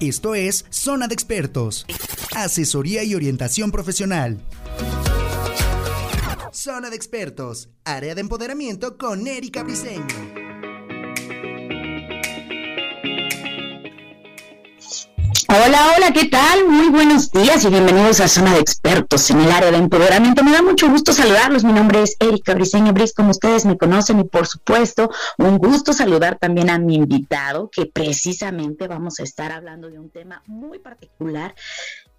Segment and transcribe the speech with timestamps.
[0.00, 1.84] Esto es Zona de Expertos.
[2.34, 4.40] Asesoría y orientación profesional.
[6.52, 7.68] Zona de Expertos.
[7.84, 10.39] Área de empoderamiento con Erika Briseño.
[15.52, 16.68] Hola, hola, ¿qué tal?
[16.68, 20.44] Muy buenos días y bienvenidos a Zona de Expertos en el área de empoderamiento.
[20.44, 21.64] Me da mucho gusto saludarlos.
[21.64, 25.92] Mi nombre es Erika Briseño Bris, como ustedes me conocen, y por supuesto, un gusto
[25.92, 30.78] saludar también a mi invitado, que precisamente vamos a estar hablando de un tema muy
[30.78, 31.56] particular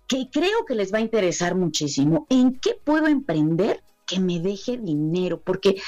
[0.08, 2.28] que creo que les va a interesar muchísimo.
[2.30, 5.40] ¿En qué puedo emprender que me deje dinero?
[5.40, 5.82] Porque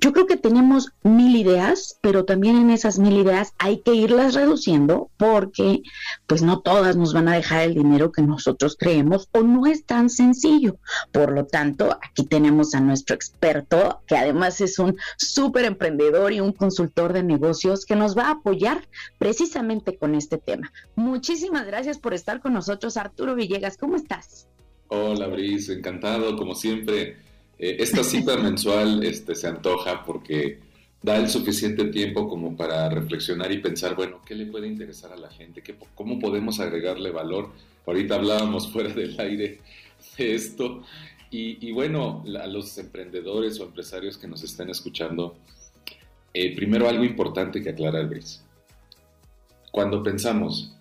[0.00, 4.34] yo creo que tenemos mil ideas, pero también en esas mil ideas hay que irlas
[4.34, 5.82] reduciendo porque
[6.26, 9.84] pues no todas nos van a dejar el dinero que nosotros creemos o no es
[9.84, 10.76] tan sencillo.
[11.12, 16.40] Por lo tanto, aquí tenemos a nuestro experto, que además es un súper emprendedor y
[16.40, 18.86] un consultor de negocios que nos va a apoyar
[19.18, 20.72] precisamente con este tema.
[20.94, 23.76] Muchísimas gracias por estar con nosotros, Arturo Villegas.
[23.76, 24.46] ¿Cómo estás?
[24.88, 27.16] Hola, Brice, encantado, como siempre
[27.58, 30.60] eh, esta cita mensual este, se antoja porque
[31.02, 35.16] da el suficiente tiempo como para reflexionar y pensar, bueno, ¿qué le puede interesar a
[35.16, 35.62] la gente?
[35.62, 37.52] ¿Qué, ¿Cómo podemos agregarle valor?
[37.86, 39.60] Ahorita hablábamos fuera del aire
[40.18, 40.82] de esto.
[41.28, 45.36] Y, bueno, a los emprendedores o empresarios que nos estén escuchando,
[46.32, 48.40] eh, primero algo importante que aclarar, Brice.
[49.70, 50.74] Cuando pensamos,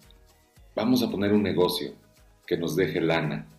[0.73, 1.93] vamos a poner un negocio
[2.47, 3.49] que nos deje lana,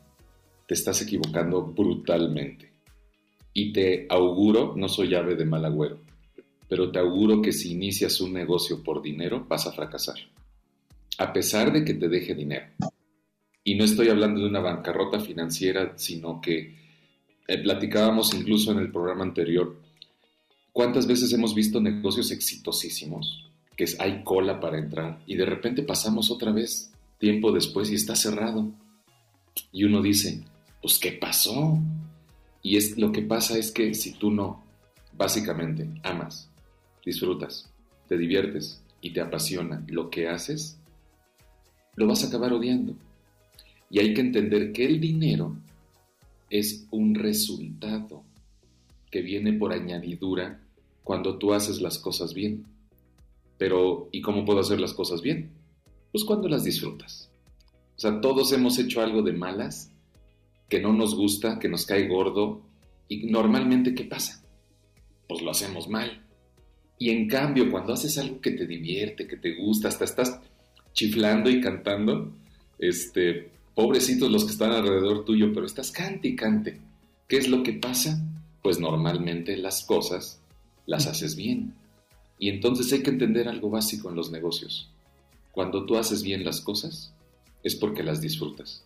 [0.67, 2.76] te estás equivocando brutalmente
[3.57, 5.99] y te auguro, no soy llave de mal agüero,
[6.69, 10.17] pero te auguro que si inicias un negocio por dinero vas a fracasar,
[11.17, 12.67] a pesar de que te deje dinero.
[13.65, 16.77] Y no estoy hablando de una bancarrota financiera, sino que
[17.49, 19.81] eh, platicábamos incluso en el programa anterior,
[20.71, 23.49] ¿cuántas veces hemos visto negocios exitosísimos?
[23.75, 28.17] Que hay cola para entrar y de repente pasamos otra vez tiempo después y está
[28.17, 28.71] cerrado.
[29.73, 30.45] Y uno dice,
[30.83, 31.81] pues ¿qué pasó?
[32.67, 34.65] Y es lo que pasa es que si tú no,
[35.17, 36.51] básicamente, amas,
[37.05, 37.71] disfrutas,
[38.09, 40.77] te diviertes y te apasiona lo que haces,
[41.95, 42.97] lo vas a acabar odiando.
[43.89, 45.55] Y hay que entender que el dinero
[46.51, 48.25] es un resultado
[49.13, 50.61] que viene por añadidura
[51.05, 52.65] cuando tú haces las cosas bien.
[53.59, 55.53] Pero, ¿y cómo puedo hacer las cosas bien?
[56.11, 57.31] Pues cuando las disfrutas.
[57.97, 59.93] O sea, todos hemos hecho algo de malas
[60.69, 62.63] que no nos gusta, que nos cae gordo,
[63.09, 64.43] y normalmente ¿qué pasa?
[65.29, 66.23] Pues lo hacemos mal.
[66.99, 70.41] Y en cambio, cuando haces algo que te divierte, que te gusta, hasta estás
[70.93, 72.33] chiflando y cantando,
[72.79, 76.81] este, pobrecitos los que están alrededor tuyo, pero estás cante y cante.
[77.29, 78.25] ¿Qué es lo que pasa?
[78.63, 80.41] Pues normalmente las cosas
[80.87, 81.75] las haces bien.
[82.39, 84.91] Y entonces hay que entender algo básico en los negocios.
[85.53, 87.15] Cuando tú haces bien las cosas,
[87.63, 88.85] es porque las disfrutas.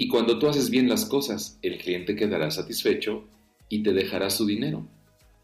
[0.00, 3.28] Y cuando tú haces bien las cosas, el cliente quedará satisfecho
[3.68, 4.88] y te dejará su dinero.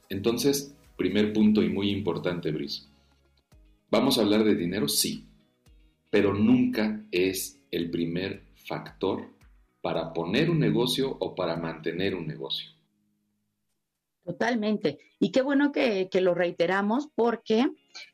[0.08, 2.84] Entonces, primer punto y muy importante, Brice.
[3.90, 4.88] ¿Vamos a hablar de dinero?
[4.88, 5.26] Sí,
[6.08, 9.28] pero nunca es el primer factor
[9.82, 12.70] para poner un negocio o para mantener un negocio.
[14.24, 14.96] Totalmente.
[15.20, 17.66] Y qué bueno que, lo reiteramos porque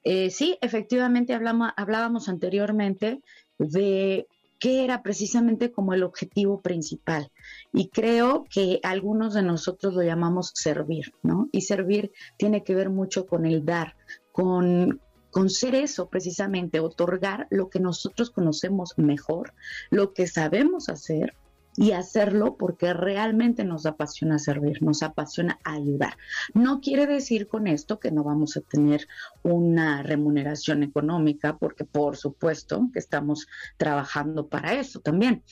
[0.02, 3.20] eh, sí, efectivamente hablábamos anteriormente
[3.58, 4.26] de
[4.62, 7.32] qué era precisamente como el objetivo principal.
[7.72, 11.48] Y creo que algunos de nosotros lo llamamos servir, ¿no?
[11.50, 13.96] Y servir tiene que ver mucho con el dar,
[14.30, 15.00] con,
[15.32, 19.52] con ser eso precisamente, otorgar lo que nosotros conocemos mejor,
[19.90, 21.34] lo que sabemos hacer
[21.76, 26.16] y hacerlo porque realmente nos apasiona servir, nos apasiona ayudar.
[26.54, 29.08] No quiere decir con esto que no vamos a tener
[29.42, 33.46] una remuneración económica, porque por supuesto que estamos
[33.76, 35.42] trabajando para eso también.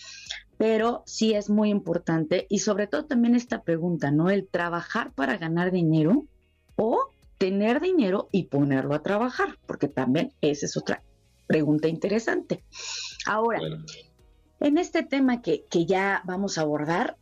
[0.58, 4.28] Pero sí es muy importante y sobre todo también esta pregunta, ¿no?
[4.28, 6.26] El trabajar para ganar dinero
[6.76, 11.02] o tener dinero y ponerlo a trabajar, porque también esa es otra
[11.46, 12.62] pregunta interesante.
[13.26, 13.60] Ahora,
[14.60, 17.16] en este tema que, ya vamos a abordar,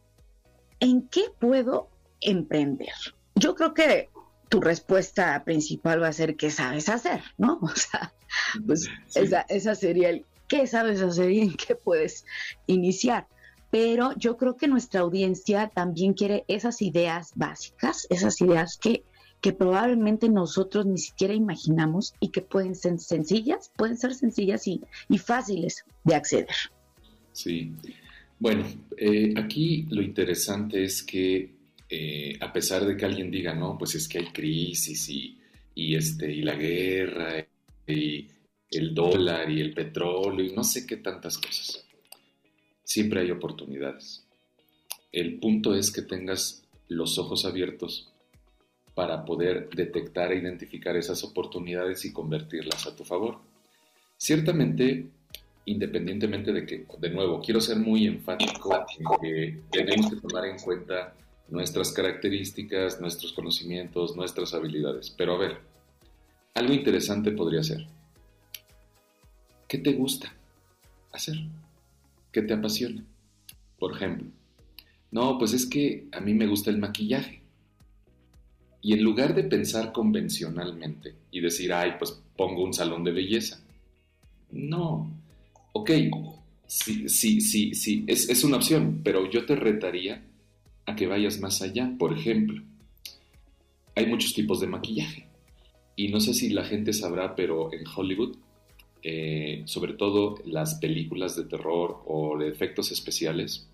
[0.81, 1.89] ¿en qué puedo
[2.21, 2.93] emprender?
[3.37, 4.11] Yo creo que
[4.49, 7.59] tu respuesta principal va a ser qué sabes hacer, ¿no?
[7.63, 8.13] O sea,
[8.67, 12.25] pues esa, esa sería el qué sabes hacer y en qué puedes
[12.67, 13.29] iniciar.
[13.71, 19.05] Pero yo creo que nuestra audiencia también quiere esas ideas básicas, esas ideas que,
[19.43, 24.83] que probablemente nosotros ni siquiera imaginamos y que pueden ser sencillas, pueden ser sencillas y,
[25.11, 26.57] y fáciles de acceder.
[27.39, 27.71] Sí.
[28.37, 31.49] Bueno, eh, aquí lo interesante es que
[31.89, 36.33] eh, a pesar de que alguien diga, no, pues es que hay crisis y, este,
[36.33, 37.47] y la guerra,
[37.87, 38.27] y
[38.73, 41.85] el dólar y el petróleo y no sé qué tantas cosas.
[42.83, 44.27] Siempre hay oportunidades.
[45.13, 48.13] El punto es que tengas los ojos abiertos
[48.97, 53.39] para poder detectar e identificar esas oportunidades y convertirlas a tu favor.
[54.17, 55.07] Ciertamente,
[55.69, 60.59] independientemente de que, de nuevo, quiero ser muy enfático en que tenemos que tomar en
[60.59, 61.15] cuenta
[61.49, 65.15] nuestras características, nuestros conocimientos, nuestras habilidades.
[65.17, 65.59] Pero a ver,
[66.55, 67.87] algo interesante podría ser,
[69.67, 70.33] ¿qué te gusta
[71.13, 71.37] hacer?
[72.33, 73.05] ¿Qué te apasiona?
[73.79, 74.29] Por ejemplo,
[75.11, 77.43] no, pues es que a mí me gusta el maquillaje.
[78.81, 83.61] Y en lugar de pensar convencionalmente y decir, ay, pues pongo un salón de belleza.
[84.51, 85.11] No.
[85.73, 85.91] Ok,
[86.67, 90.25] sí, sí, sí, sí, es, es una opción, pero yo te retaría
[90.87, 91.93] a que vayas más allá.
[91.99, 92.63] Por ejemplo,
[93.95, 95.29] hay muchos tipos de maquillaje.
[95.97, 98.37] Y no sé si la gente sabrá, pero en Hollywood,
[99.03, 103.69] eh, sobre todo las películas de terror o de efectos especiales,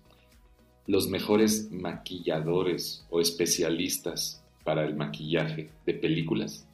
[0.87, 6.67] los mejores maquilladores o especialistas para el maquillaje de películas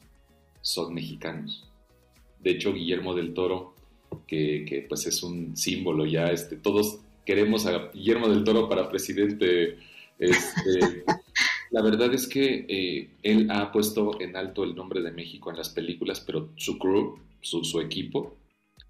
[0.62, 1.68] son mexicanos.
[2.40, 3.71] De hecho, Guillermo del Toro,
[4.26, 9.78] que, pues es un símbolo ya, este, todos queremos a Guillermo del Toro para presidente
[10.18, 11.04] este,
[11.70, 15.56] la verdad es que eh, él ha puesto en alto el nombre de México en
[15.56, 18.36] las películas, pero su crew, su, equipo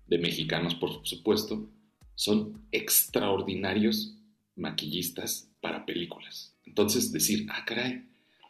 [0.07, 1.69] de mexicanos, por supuesto,
[2.15, 4.15] son extraordinarios
[4.57, 6.53] maquillistas para películas.
[6.67, 8.05] Entonces, decir, ah, caray,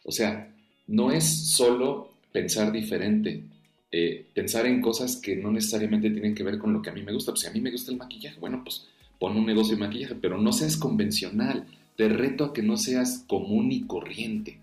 [0.04, 0.52] o sea,
[0.88, 3.44] no es solo pensar diferente,
[3.92, 7.02] eh, pensar en cosas que no necesariamente tienen que ver con lo que a mí
[7.02, 7.32] me gusta.
[7.32, 8.88] Pues si a mí me gusta el maquillaje, bueno, pues
[9.20, 11.66] pon un negocio de maquillaje, pero no seas convencional
[11.96, 14.58] te reto a que no seas común y corriente.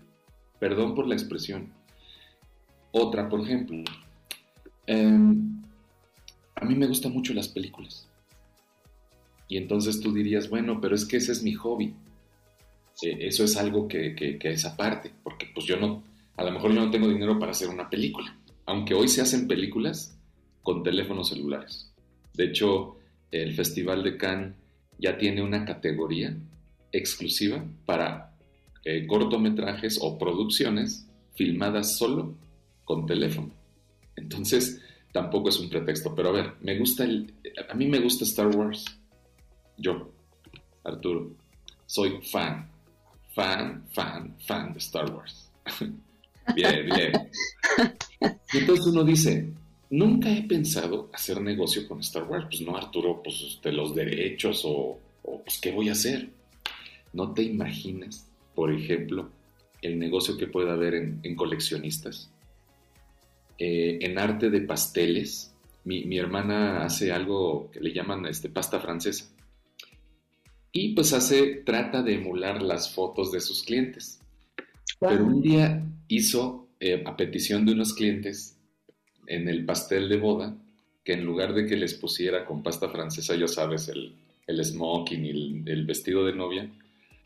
[0.58, 1.68] Perdón por la expresión.
[2.92, 3.78] Otra, por ejemplo.
[4.86, 5.62] Em,
[6.54, 8.08] a mí me gustan mucho las películas.
[9.48, 11.94] Y entonces tú dirías, bueno, pero es que ese es mi hobby.
[13.02, 16.02] Eh, eso es algo que, que, es aparte, porque pues yo no,
[16.36, 18.36] a lo mejor yo no tengo dinero para hacer una película.
[18.66, 20.18] Aunque hoy se hacen películas
[20.62, 21.92] con teléfonos celulares.
[22.34, 22.96] De hecho,
[23.30, 24.54] el Festival de Cannes
[24.98, 26.36] ya tiene una categoría
[26.92, 28.36] exclusiva para
[28.84, 32.34] eh, cortometrajes o producciones filmadas solo
[32.84, 33.50] con teléfono.
[34.16, 34.80] Entonces,
[35.12, 36.14] tampoco es un pretexto.
[36.14, 37.34] Pero a ver, me gusta el.
[37.68, 38.84] A mí me gusta Star Wars.
[39.76, 40.12] Yo,
[40.84, 41.32] Arturo,
[41.86, 42.70] soy fan.
[43.34, 45.50] Fan, fan, fan de Star Wars.
[46.54, 47.12] bien, bien.
[48.52, 49.52] Y entonces uno dice,
[49.90, 52.46] nunca he pensado hacer negocio con Star Wars.
[52.48, 56.30] Pues no, Arturo, pues de los derechos o, o pues qué voy a hacer.
[57.12, 59.30] ¿No te imaginas, por ejemplo,
[59.82, 62.30] el negocio que puede haber en, coleccionistas?
[63.58, 65.54] Eh, en arte de pasteles.
[65.84, 69.30] Mi, hermana hace algo que le llaman este, pasta francesa.
[70.72, 74.20] Y pues hace, trata de emular las fotos de sus clientes.
[75.00, 78.56] Pero un día hizo, eh, a petición de unos clientes,
[79.26, 80.54] en el pastel de boda,
[81.04, 84.14] que en lugar de que les pusiera con pasta francesa, ya sabes, el,
[84.64, 86.70] smoking y el, vestido de novia,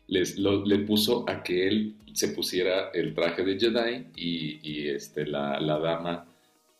[0.07, 5.59] les, le puso a que él se pusiera el traje de Jedi y, este, la,
[5.59, 6.25] dama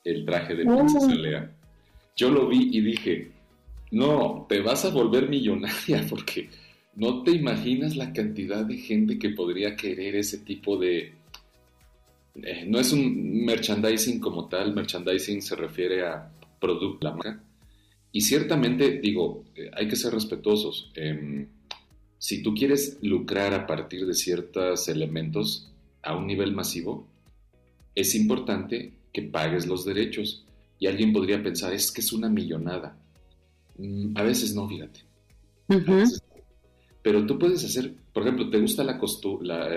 [0.04, 1.16] el traje de princesa oh.
[1.16, 1.52] Lea.
[2.16, 3.32] Yo lo vi y dije,
[3.92, 6.50] no, te vas a volver millonaria porque
[6.96, 11.14] no te imaginas la cantidad de gente que podría querer ese tipo de...
[12.36, 17.44] Eh, no es un merchandising como tal, merchandising se refiere a producto, la marca.
[18.12, 20.92] Y ciertamente, digo, eh, hay que ser respetuosos.
[20.96, 21.48] Em,
[22.18, 25.72] si tú quieres lucrar a partir de ciertos elementos
[26.02, 27.08] a un nivel masivo,
[27.94, 30.46] es importante que pagues los derechos.
[30.80, 32.98] Y alguien podría pensar, es que es una millonada.
[33.78, 35.02] Mm, a veces no, fíjate.
[37.06, 38.98] Pero tú puedes hacer, por ejemplo, te gusta la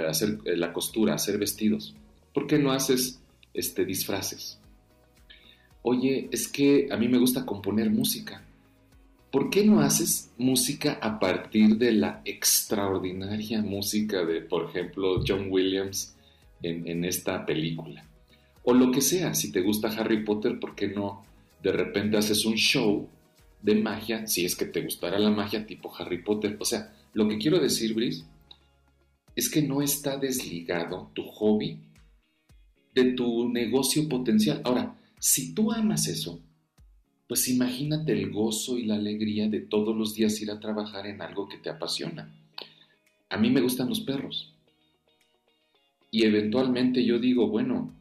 [0.08, 1.94] hacer eh, costura, hacer vestidos.
[2.32, 3.20] ¿Por qué no haces
[3.52, 4.58] este, disfraces?
[5.82, 8.42] Oye, es que a mí me gusta componer música.
[9.30, 15.49] ¿por qué no haces música a partir de la extraordinaria música de, por ejemplo, John
[15.50, 16.16] Williams
[16.62, 18.04] en, esta película?
[18.62, 21.25] O lo que sea, si te gusta Harry Potter, ¿por qué no
[21.62, 23.06] de repente haces un show
[23.61, 26.56] de magia, si es que te gustará la magia tipo Harry Potter?
[26.58, 28.25] O sea, lo que quiero decir, Brice,
[29.35, 31.79] es que no está desligado tu hobby
[32.95, 34.61] de tu negocio potencial.
[34.65, 36.41] Ahora, si tú amas eso,
[37.29, 41.23] pues imagínate el gozo y la alegría de todos los días ir a trabajar en
[41.23, 42.35] algo que te apasiona.
[43.29, 44.55] A mí me gustan los perros.
[46.11, 47.95] Y eventualmente yo digo, bueno,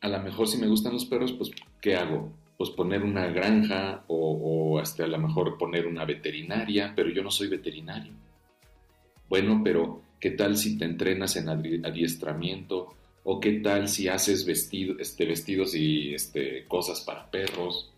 [0.00, 2.32] a lo mejor si me gustan los perros, pues ¿qué hago?
[2.56, 7.30] Pues poner una granja o, hasta a lo mejor poner una veterinaria, pero yo no
[7.30, 8.12] soy veterinario.
[9.28, 12.94] Bueno, pero ¿qué tal si te entrenas en adiestramiento?
[13.24, 17.92] ¿O qué tal si haces vestido, este, vestidos y este, cosas para perros?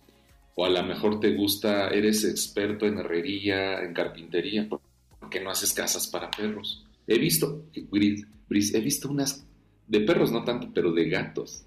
[0.54, 4.80] O a lo mejor te gusta, eres experto en herrería, en carpintería, ¿por
[5.28, 6.86] qué no haces casas para perros?
[7.06, 9.46] He visto, he visto unas,
[9.86, 11.64] de perros no tanto, pero de gatos.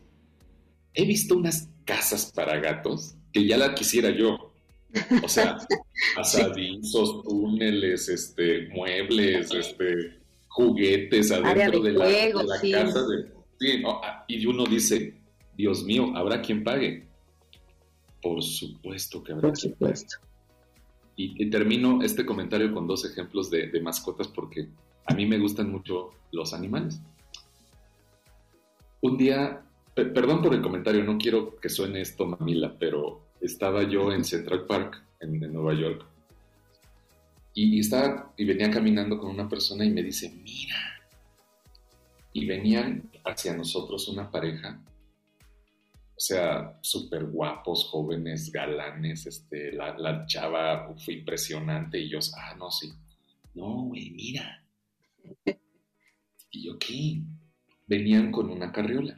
[0.94, 4.54] He visto unas casas para gatos que ya la quisiera yo.
[5.24, 5.58] O sea,
[6.18, 12.06] asadizos, túneles, este, muebles, este, juguetes adentro de, la,
[12.72, 13.06] casa.
[13.86, 15.16] Ah, y uno dice,
[15.58, 17.08] Dios mío, ¿habrá quien pague?
[18.22, 19.50] Por supuesto que habrá.
[19.50, 20.18] Por supuesto.
[21.16, 24.70] Y, termino este comentario con dos ejemplos de, de mascotas porque
[25.06, 27.02] a mí me gustan mucho los animales.
[29.02, 29.69] Un día
[30.06, 34.66] perdón por el comentario, no quiero que suene esto mamila, pero estaba yo en Central
[34.66, 36.06] Park, en, Nueva York,
[37.54, 40.78] y, estaba, y venía caminando con una persona y me dice, mira,
[42.34, 44.82] y venían hacia nosotros una pareja,
[46.16, 52.56] o sea, súper guapos, jóvenes, galanes, este, la, la chava fue impresionante y yo, ah,
[52.58, 52.92] no, sí,
[53.56, 54.64] no, güey, mira.
[56.52, 57.22] Y yo, ¿qué?
[57.86, 59.16] Venían con una carriola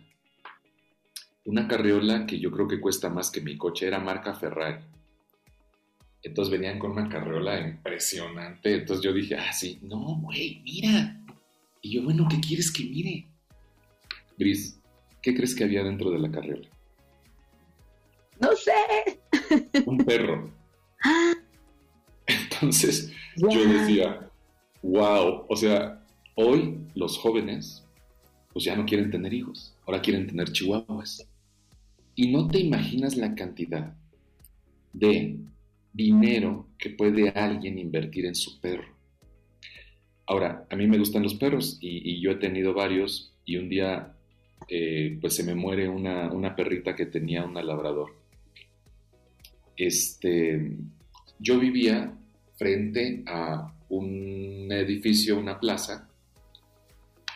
[1.45, 4.83] una carriola que yo creo que cuesta más que mi coche, era marca Ferrari.
[6.24, 8.75] Entonces venían con una carriola impresionante.
[8.75, 11.19] Entonces yo dije, ah, sí, no, güey, mira.
[11.81, 13.27] Y yo, bueno, ¿qué quieres que mire?
[14.38, 14.79] Gris,
[15.21, 16.69] ¿qué crees que había dentro de la carriola?
[18.39, 19.21] No sé.
[19.86, 20.51] Un perro.
[22.27, 24.29] Entonces yo decía,
[24.83, 26.03] wow, o sea,
[26.36, 27.83] hoy los jóvenes
[28.53, 31.27] pues ya no quieren tener hijos, ahora quieren tener chihuahuas.
[32.15, 33.96] Y no te imaginas la cantidad
[34.94, 35.38] de
[35.94, 38.88] dinero que puede alguien invertir en su perro.
[40.25, 44.15] Ahora, a mí me gustan los perros y, yo he tenido varios y un día
[44.70, 48.15] eh, pues se me muere una, una, perrita que tenía un labrador.
[49.75, 50.77] Este,
[51.39, 52.13] yo vivía
[52.56, 56.10] frente a un edificio, una plaza,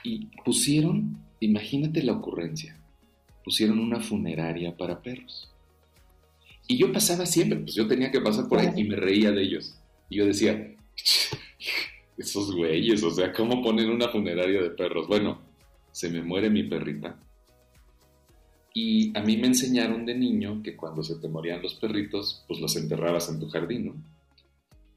[0.03, 2.79] y pusieron, imagínate la ocurrencia,
[3.45, 5.49] pusieron una funeraria para perros.
[6.67, 9.43] Y yo pasaba siempre, pues yo tenía que pasar por ahí y me reía de
[9.43, 9.79] ellos.
[10.09, 10.75] Y yo decía,
[12.17, 15.07] esos güeyes, o sea, ¿cómo ponen una funeraria de perros?
[15.07, 15.39] Bueno,
[15.91, 17.19] se me muere mi perrita.
[18.73, 22.59] Y a mí me enseñaron de niño que cuando se te morían los perritos, pues
[22.59, 23.95] los enterrabas en tu jardín, ¿no?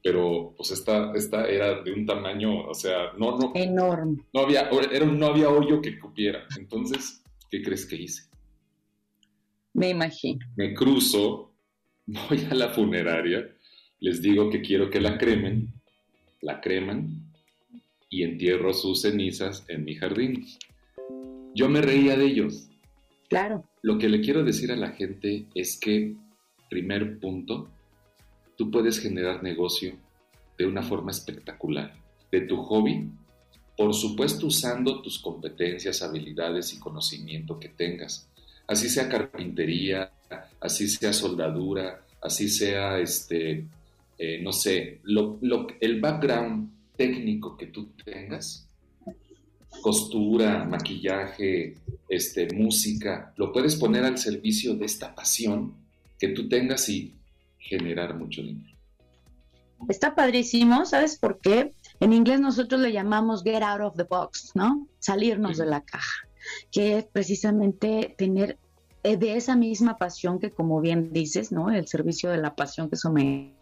[0.03, 3.51] Pero pues esta, esta era de un tamaño, o sea, no, no.
[3.53, 4.23] Enorme.
[4.33, 6.45] No había, era, no había hoyo que cupiera.
[6.57, 8.28] Entonces, ¿qué crees que hice?
[9.79, 10.45] Me imagino.
[10.57, 11.53] Me cruzo,
[12.05, 13.49] voy a la funeraria,
[14.01, 15.71] les digo que quiero que la cremen,
[16.41, 17.31] la creman
[18.09, 20.45] y entierro sus cenizas en mi jardín.
[21.55, 22.67] Yo me reía de ellos.
[23.29, 23.63] Claro.
[23.81, 26.13] Lo que le quiero decir a la gente es que,
[26.69, 27.69] primer punto,
[28.57, 29.95] tú puedes generar negocio
[30.57, 31.93] de una forma espectacular,
[32.33, 33.09] de tu hobby,
[33.77, 38.29] por supuesto usando tus competencias, habilidades y conocimiento que tengas
[38.69, 40.11] así sea carpintería,
[40.61, 43.65] así sea soldadura, así sea, este,
[44.17, 45.39] eh, no sé, lo,
[45.81, 48.67] el background técnico que tú tengas,
[49.81, 55.73] costura, maquillaje, este, música, lo puedes poner al servicio de esta pasión
[56.19, 57.15] que tú tengas y
[57.57, 58.77] generar mucho dinero.
[59.87, 61.73] Está padrísimo, ¿sabes por qué?
[61.99, 64.87] En inglés nosotros le llamamos get out of the box, ¿no?
[64.99, 66.28] Salirnos de la caja
[66.71, 68.57] que es precisamente tener
[69.03, 71.69] eh, de esa misma pasión que como bien dices, ¿no?
[71.69, 73.53] El servicio de la pasión, que eso me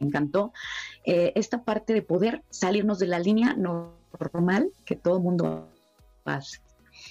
[0.00, 0.52] encantó,
[1.04, 5.68] eh, esta parte de poder salirnos de la línea normal que todo el mundo
[6.24, 6.60] hace.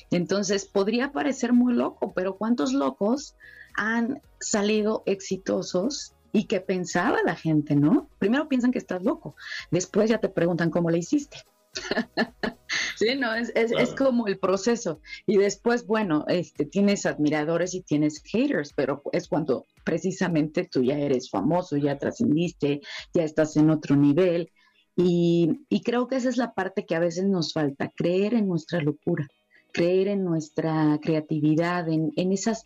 [0.10, 3.36] Entonces, podría parecer muy loco, pero ¿cuántos locos
[3.75, 8.10] han salido exitosos y que pensaba la gente, ¿no?
[8.20, 9.36] Primero piensan que estás loco,
[9.70, 11.38] después ya te preguntan cómo le hiciste.
[13.01, 15.00] sí, no, es, es, como el proceso.
[15.25, 20.98] Y después, bueno, este, tienes admiradores y tienes haters, pero es cuando precisamente tú ya
[20.98, 22.81] eres famoso, ya trascendiste,
[23.13, 24.51] ya estás en otro nivel.
[24.96, 28.48] Y, y creo que esa es la parte que a veces nos falta, creer en
[28.48, 29.27] nuestra locura
[29.74, 32.65] creer en nuestra creatividad, en, en, esas,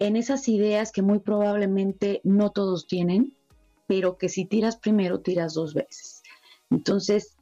[0.00, 3.32] en esas ideas que muy probablemente no todos tienen,
[3.86, 6.24] pero que si tiras primero, tiras dos veces.
[6.68, 7.36] Entonces,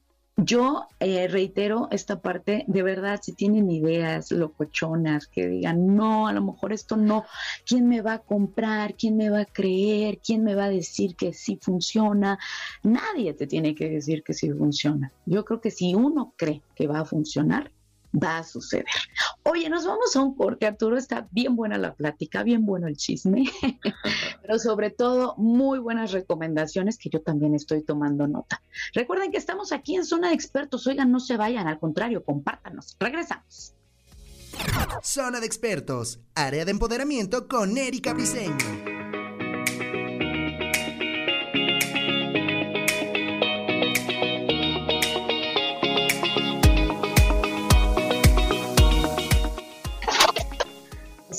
[0.45, 6.33] yo eh, reitero esta parte, de verdad, si tienen ideas locochonas que digan, no, a
[6.33, 7.25] lo mejor esto no,
[7.67, 8.95] ¿quién me va a comprar?
[8.95, 10.21] ¿Quién me va a creer?
[10.25, 12.39] ¿Quién me va a decir que sí funciona?
[12.83, 15.13] Nadie te tiene que decir que sí funciona.
[15.27, 17.71] Yo creo que si uno cree que va a funcionar,
[18.13, 18.87] va a suceder.
[19.43, 20.97] Oye, nos vamos a un corte, Arturo.
[20.97, 23.45] Está bien buena la plática, bien bueno el chisme,
[24.43, 28.63] pero sobre todo muy buenas recomendaciones que yo también estoy tomando nota.
[28.95, 30.87] Recuerden que estamos aquí en Zona de Expertos.
[30.87, 32.97] Oigan, no se vayan, al contrario, compártanos.
[32.99, 33.75] Regresamos.
[35.03, 38.90] Zona de Expertos, área de empoderamiento con Erika Briseño.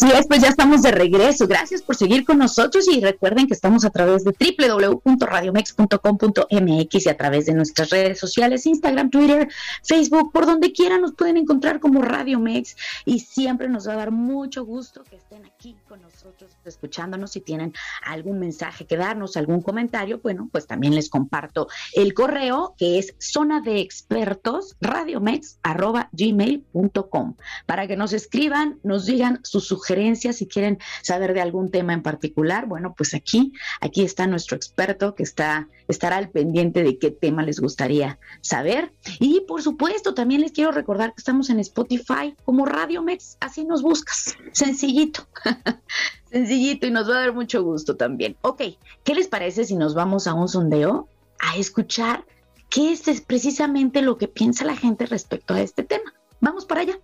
[0.02, 1.48] Así es, pues ya estamos de regreso.
[1.48, 7.18] Gracias por seguir con nosotros y recuerden que estamos a través de www.radiomex.com.mx y a
[7.18, 9.48] través de nuestras redes sociales, Instagram, Twitter,
[9.84, 13.98] Facebook, por donde quieran nos pueden encontrar como Radio Mex y siempre nos va a
[13.98, 17.32] dar mucho gusto que estén aquí con nosotros escuchándonos.
[17.32, 22.76] Si tienen algún mensaje que darnos, algún comentario, bueno, pues también les comparto el correo
[22.78, 30.48] que es zona de expertos radiomex.gmail.com para que nos escriban, nos digan sus sugerencias si
[30.48, 35.24] quieren saber de algún tema en particular, bueno, pues aquí, aquí está nuestro experto que
[35.24, 38.94] está, estará al pendiente de qué tema les gustaría saber.
[39.20, 43.64] Y por supuesto, también les quiero recordar que estamos en Spotify como Radio Mex, así
[43.64, 45.28] nos buscas, sencillito.
[46.32, 48.38] Sencillito y nos va a dar mucho gusto también.
[48.42, 48.62] Ok,
[49.04, 51.08] ¿qué les parece si nos vamos a un sondeo
[51.40, 52.26] a escuchar
[52.70, 56.14] qué es precisamente lo que piensa la gente respecto a este tema?
[56.40, 57.00] Vamos para allá.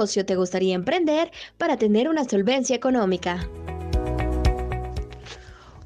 [0.00, 3.46] Negocio te gustaría emprender para tener una solvencia económica?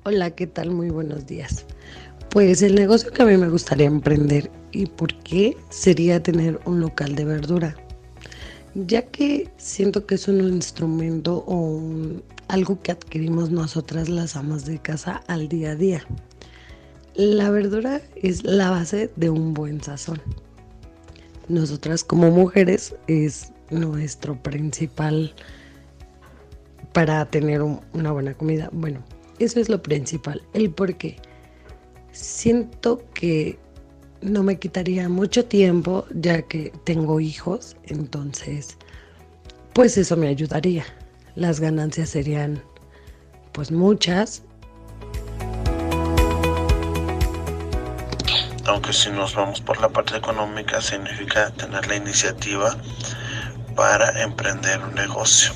[0.05, 0.71] Hola, ¿qué tal?
[0.71, 1.65] Muy buenos días.
[2.31, 6.79] Pues el negocio que a mí me gustaría emprender y por qué sería tener un
[6.79, 7.75] local de verdura,
[8.77, 11.83] ya que siento que es un instrumento o
[12.47, 16.07] algo que adquirimos nosotras las amas de casa al día a día.
[17.17, 20.23] La verdura es la base de un buen sazón.
[21.49, 25.35] Nosotras como mujeres es nuestro principal
[26.93, 28.69] para tener una buena comida.
[28.73, 29.05] Bueno,
[29.39, 30.43] eso es lo principal.
[30.55, 31.17] El por qué.
[32.13, 33.59] Siento que
[34.23, 38.79] no me quitaría mucho tiempo ya que tengo hijos, entonces
[39.73, 40.85] pues eso me ayudaría.
[41.35, 42.63] Las ganancias serían
[43.53, 44.43] pues muchas.
[48.67, 52.77] Aunque si nos vamos por la parte económica significa tener la iniciativa
[53.75, 55.53] para emprender un negocio.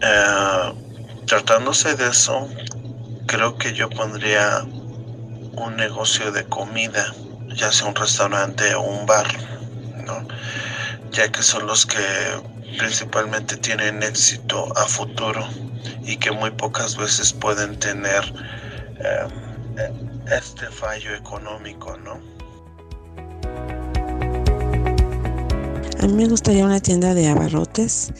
[0.00, 0.72] Eh,
[1.26, 2.48] tratándose de eso,
[3.26, 4.62] creo que yo pondría
[5.56, 7.14] un negocio de comida,
[7.54, 9.26] ya sea un restaurante o un bar,
[10.04, 10.26] ¿no?
[11.14, 12.04] ya que son los que
[12.76, 15.46] principalmente tienen éxito a futuro
[16.02, 18.24] y que muy pocas veces pueden tener
[18.98, 19.28] eh,
[20.30, 22.33] este fallo económico, ¿no?
[26.04, 28.12] A mí me gustaría una tienda de abarrotes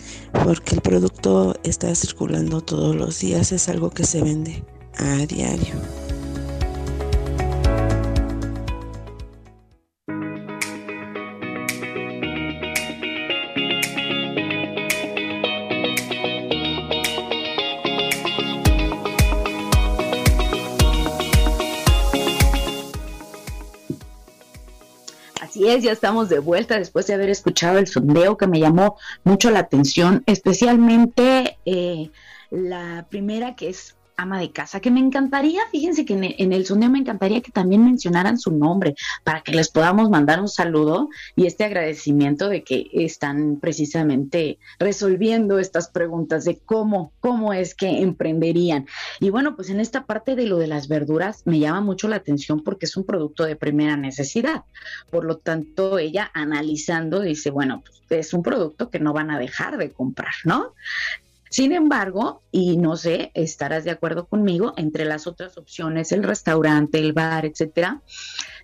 [0.42, 4.64] porque el producto está circulando todos los días, es algo que se vende
[4.97, 5.75] a diario.
[25.82, 29.60] Ya estamos de vuelta después de haber escuchado el sondeo que me llamó mucho la
[29.60, 32.10] atención, especialmente eh,
[32.50, 36.90] la primera que es ama de casa, que me encantaría, fíjense que en el, sondeo
[36.90, 41.46] me encantaría que también mencionaran su nombre para que les podamos mandar un saludo y
[41.46, 48.87] este agradecimiento de que están precisamente resolviendo estas preguntas de cómo, cómo es que emprenderían.
[49.20, 52.16] Y bueno, pues en esta parte de lo de las verduras me llama mucho la
[52.16, 54.64] atención porque es un producto de primera necesidad.
[55.11, 59.38] Por lo tanto, ella analizando dice, bueno, pues es un producto que no van a
[59.38, 60.74] dejar de comprar, ¿no?
[61.54, 66.98] Sin embargo, y no sé, estarás de acuerdo conmigo, entre las otras opciones, el restaurante,
[66.98, 68.02] el bar, etcétera,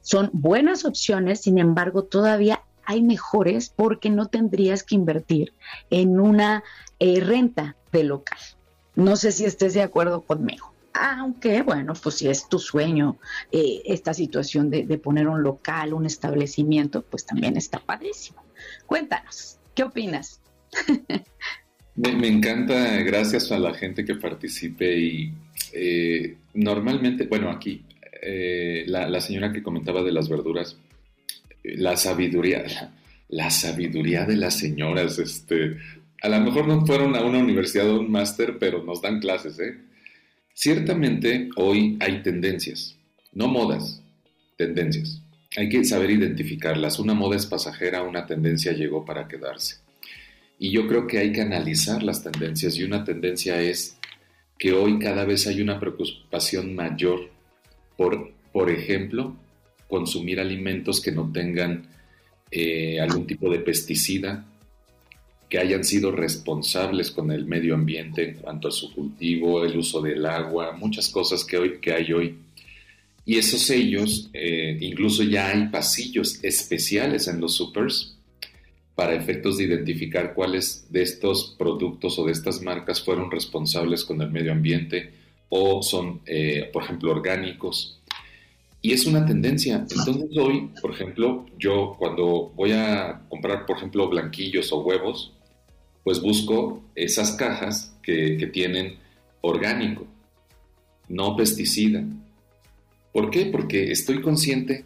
[0.02, 5.54] son buenas opciones, sin embargo, todavía hay mejores porque no tendrías que invertir
[5.90, 6.64] en una
[6.98, 8.40] eh, renta de local.
[8.96, 10.72] No sé si estés de acuerdo conmigo.
[10.92, 13.18] Aunque, bueno, pues si es tu sueño
[13.52, 18.42] eh, esta situación de, poner un local, un establecimiento, pues también está padrísimo.
[18.86, 20.40] Cuéntanos, ¿qué opinas?
[21.96, 25.32] me, encanta, gracias a la gente que participe y
[25.72, 27.82] eh, normalmente, bueno, aquí,
[28.22, 30.76] eh, la, señora que comentaba de las verduras,
[31.62, 32.64] la sabiduría,
[33.28, 35.76] la, sabiduría de las señoras, este,
[36.22, 39.58] a lo mejor no fueron a una universidad o un máster, pero nos dan clases,
[39.58, 39.76] ¿eh?
[40.52, 42.96] Ciertamente hoy hay tendencias,
[43.32, 44.02] no modas,
[44.56, 45.22] tendencias.
[45.56, 46.98] Hay que saber identificarlas.
[46.98, 49.76] Una moda es pasajera, una tendencia llegó para quedarse.
[50.62, 53.96] Y yo creo que hay que analizar las tendencias y una tendencia es
[54.58, 57.30] que hoy cada vez hay una preocupación mayor
[57.96, 59.34] por, por ejemplo,
[59.88, 61.88] consumir alimentos que no tengan
[62.50, 64.44] eh, algún tipo de pesticida,
[65.48, 70.02] que hayan sido responsables con el medio ambiente en cuanto a su cultivo, el uso
[70.02, 72.36] del agua, muchas cosas que, hoy, que hay hoy.
[73.24, 78.19] Y esos sellos, eh, incluso ya hay pasillos especiales en los supers
[79.00, 84.20] para efectos de identificar cuáles de estos productos o de estas marcas fueron responsables con
[84.20, 85.14] el medio ambiente
[85.48, 87.98] o son, eh, por ejemplo, orgánicos.
[88.82, 89.86] Y es una tendencia.
[89.90, 95.32] Entonces hoy, por ejemplo, yo cuando voy a comprar, por ejemplo, blanquillos o huevos,
[96.04, 98.98] pues busco esas cajas que, tienen
[99.40, 100.06] orgánico,
[101.08, 102.04] no pesticida.
[103.14, 103.46] ¿Por qué?
[103.46, 104.84] Porque estoy consciente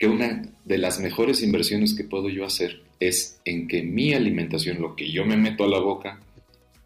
[0.00, 4.80] que una de las mejores inversiones que puedo yo hacer es en que mi alimentación,
[4.80, 6.20] lo que yo me meto a la boca,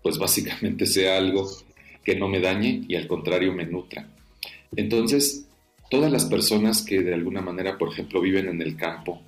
[0.03, 1.49] pues básicamente sea algo
[2.05, 4.09] que no me dañe y al contrario me nutra.
[4.77, 5.47] Entonces,
[5.91, 9.21] todas las personas que de alguna manera, por ejemplo, viven en el campo,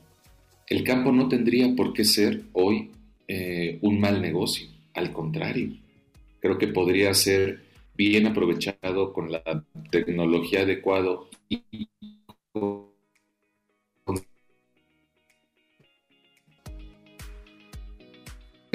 [0.68, 2.90] el campo no tendría por qué ser hoy
[3.28, 5.72] eh, un mal negocio, al contrario,
[6.40, 7.62] creo que podría ser
[7.94, 11.18] bien aprovechado con la tecnología adecuada
[11.48, 11.88] y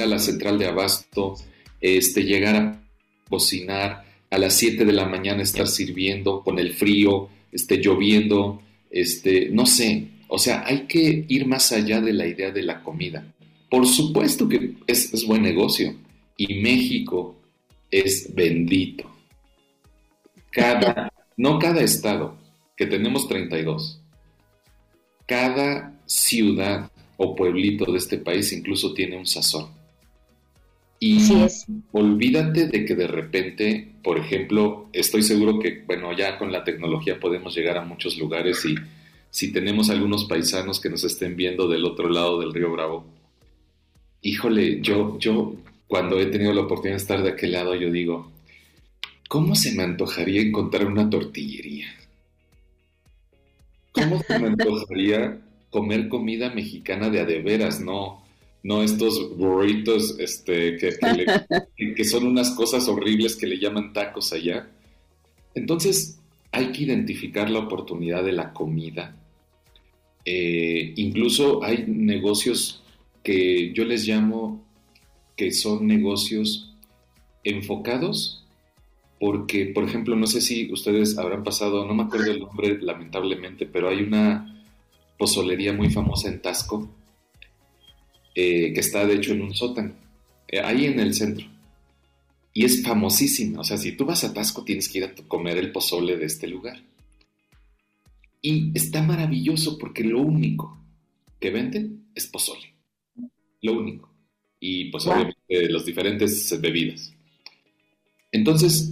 [0.04, 1.36] a la central de abasto,
[1.82, 2.84] este, llegar a
[3.30, 9.50] cocinar, a las 7 de la mañana estar sirviendo con el frío, este, lloviendo, este,
[9.50, 13.34] no sé, o sea, hay que ir más allá de la idea de la comida.
[13.70, 15.96] Por supuesto que es, buen negocio
[16.38, 17.36] y México
[17.90, 19.10] es bendito.
[20.52, 22.38] Cada, no cada estado,
[22.76, 24.00] que tenemos 32,
[25.26, 29.77] cada ciudad o pueblito de este país incluso tiene un sazón.
[31.00, 31.20] Y
[31.92, 37.20] olvídate de que de repente, por ejemplo, estoy seguro que, bueno, ya con la tecnología
[37.20, 38.76] podemos llegar a muchos lugares y
[39.30, 43.06] si tenemos algunos paisanos que nos estén viendo del otro lado del río Bravo,
[44.22, 45.54] híjole, yo, yo
[45.88, 48.32] cuando he tenido la oportunidad de estar de aquel lado, yo digo,
[49.30, 51.88] ¿cómo se me antojaría encontrar una tortillería?
[53.92, 58.24] ¿Cómo se me antojaría comer comida mexicana de adeveras, no,
[58.68, 60.76] no estos burritos este,
[61.78, 64.70] que, que, son unas cosas horribles que le llaman tacos allá?
[65.56, 66.20] Entonces,
[66.52, 69.16] hay que identificar la oportunidad de la comida.
[70.26, 72.84] Eh, incluso hay negocios
[73.24, 74.66] que yo les llamo
[75.38, 76.76] que son negocios
[77.46, 78.46] enfocados
[79.18, 83.66] porque, por ejemplo, no sé si ustedes habrán pasado, no me acuerdo el nombre lamentablemente,
[83.66, 84.62] pero hay una
[85.18, 86.97] pozolería muy famosa en Tasco,
[88.40, 89.96] eh, que está de hecho en un sótano,
[90.48, 91.48] eh, ahí en el centro.
[92.54, 95.58] Y es famosísima, o sea, si tú vas a Tasco tienes que ir a comer
[95.58, 96.84] el pozole de este lugar.
[98.42, 100.78] Y está maravilloso porque lo único
[101.40, 102.78] que venden es pozole
[103.62, 104.10] lo único.
[104.60, 107.14] Y pues obviamente los diferentes bebidas.
[108.32, 108.92] Entonces,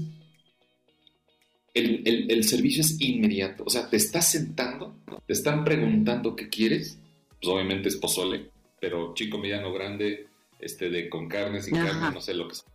[1.74, 3.64] el, servicio es inmediato.
[3.66, 7.00] O sea, te estás sentando, te están preguntando qué quieres.
[7.42, 10.28] Pues obviamente es pozole, pero chico, mediano, grande,
[10.60, 12.66] este de con carne, sin carne, no sé lo que sea.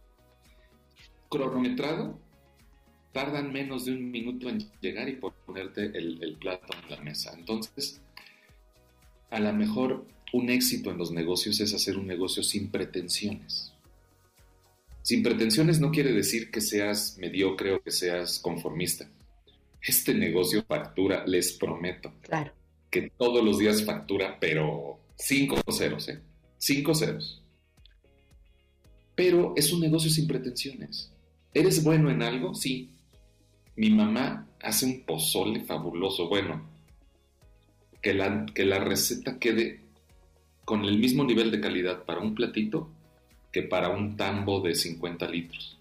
[1.29, 2.19] Cronometrado,
[3.13, 7.33] tardan menos de un minuto en llegar y ponerte el, el plato en la mesa.
[7.37, 8.01] Entonces,
[9.31, 13.73] a lo mejor un éxito en los negocios es hacer un negocio sin pretensiones.
[15.03, 19.09] Sin pretensiones no quiere decir que seas mediocre o que seas conformista.
[19.83, 22.13] Este negocio factura, les prometo.
[22.23, 22.53] Claro.
[22.91, 26.21] Que todos los días factura, pero cinco ceros, ¿eh?
[26.59, 27.43] Cinco ceros.
[29.15, 31.13] Pero es un negocio sin pretensiones.
[31.53, 32.55] ¿Eres bueno en algo?
[32.55, 32.91] Sí.
[33.77, 36.29] Mi mamá hace un pozole fabuloso.
[36.29, 36.69] Bueno,
[38.03, 39.81] que la, que la receta quede
[40.65, 42.91] con el mismo nivel de calidad para un platito
[43.53, 45.79] que para un tambo de 50 litros.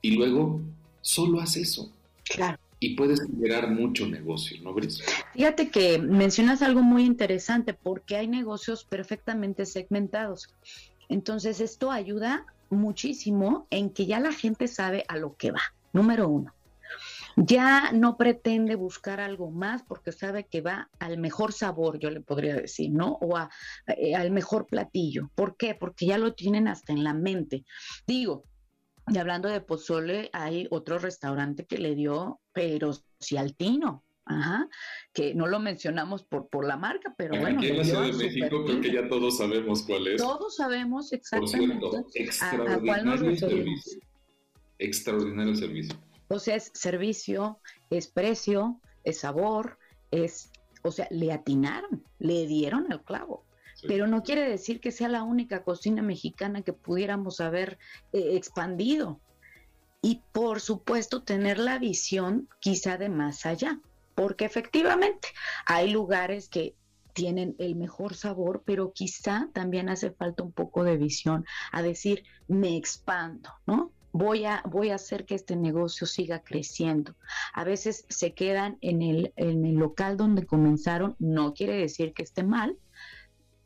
[0.00, 0.60] Y luego
[1.00, 1.92] solo haz eso.
[2.24, 2.58] Claro.
[2.82, 5.04] Y puedes generar mucho negocio, ¿no, Brice?
[5.34, 10.52] Fíjate que mencionas algo muy interesante porque hay negocios perfectamente segmentados.
[11.08, 15.62] Entonces, esto ayuda muchísimo en que ya la gente sabe a lo que va.
[15.92, 16.52] Número uno
[17.36, 22.20] ya no pretende buscar algo más porque sabe que va al mejor sabor, yo le
[22.20, 23.18] podría decir, ¿no?
[23.20, 23.38] O
[23.86, 25.30] eh, al mejor platillo.
[25.34, 25.74] ¿Por qué?
[25.74, 27.64] Porque ya lo tienen hasta en la mente.
[28.06, 28.44] Digo,
[29.08, 34.68] y hablando de pozole, hay otro restaurante que le dio, pero si al tino, Ajá,
[35.12, 37.58] que no lo mencionamos por, por la marca, pero bueno.
[37.58, 40.22] Aquí en la Ciudad de México creo que ya todos sabemos cuál es.
[40.22, 41.86] Todos sabemos exactamente
[42.40, 43.40] a, cuál nos referimos.
[43.40, 44.00] Servicio.
[44.78, 45.98] Extraordinario servicio.
[46.28, 47.58] O sea, es servicio,
[47.90, 49.78] es precio, es sabor,
[50.12, 50.50] es,
[50.82, 53.44] o sea, le atinaron, le dieron al clavo.
[53.86, 57.78] Pero no quiere decir que sea la única cocina mexicana que pudiéramos haber
[58.12, 59.20] eh, expandido.
[60.00, 63.80] Y por supuesto tener la visión quizá de más allá,
[64.14, 65.28] porque efectivamente
[65.66, 66.74] hay lugares que
[67.12, 72.24] tienen el mejor sabor, pero quizá también hace falta un poco de visión a decir,
[72.48, 73.92] me expando, ¿no?
[74.12, 77.14] voy a, voy a hacer que este negocio siga creciendo.
[77.54, 82.22] A veces se quedan en el, en el local donde comenzaron, no quiere decir que
[82.22, 82.76] esté mal.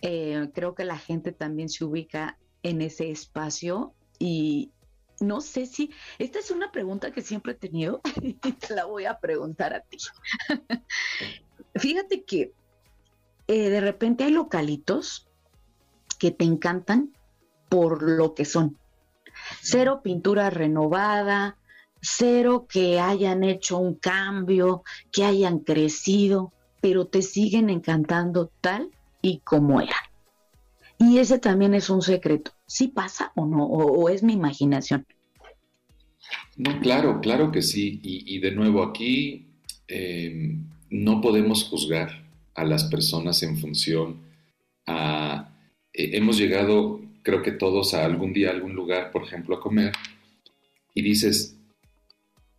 [0.09, 4.71] Eh, creo que la gente también se ubica en ese espacio y
[5.19, 5.91] no sé si,
[6.21, 9.81] esta es una pregunta que siempre he tenido y te la voy a preguntar a
[9.81, 9.97] ti.
[11.75, 12.53] Fíjate que
[13.49, 15.27] eh, de repente hay localitos
[16.21, 17.13] que te encantan
[17.69, 18.79] por lo que son
[19.61, 21.59] cero pintura renovada,
[22.01, 28.93] cero que hayan hecho un cambio, que hayan crecido, pero te siguen encantando tal
[29.27, 29.95] y como eran.
[30.99, 32.53] Y ese también es un secreto.
[32.67, 33.67] ¿Sí pasa o no?
[33.67, 35.07] ¿O, es mi imaginación?
[36.57, 38.01] No, claro, claro que sí.
[38.03, 39.49] Y, de nuevo, aquí
[39.89, 40.57] eh,
[40.91, 44.21] no podemos juzgar a las personas en función
[44.87, 45.51] a...
[45.93, 49.61] Eh, hemos llegado creo que todos a algún día, a algún lugar, por ejemplo, a
[49.61, 49.93] comer,
[50.95, 51.57] y dices,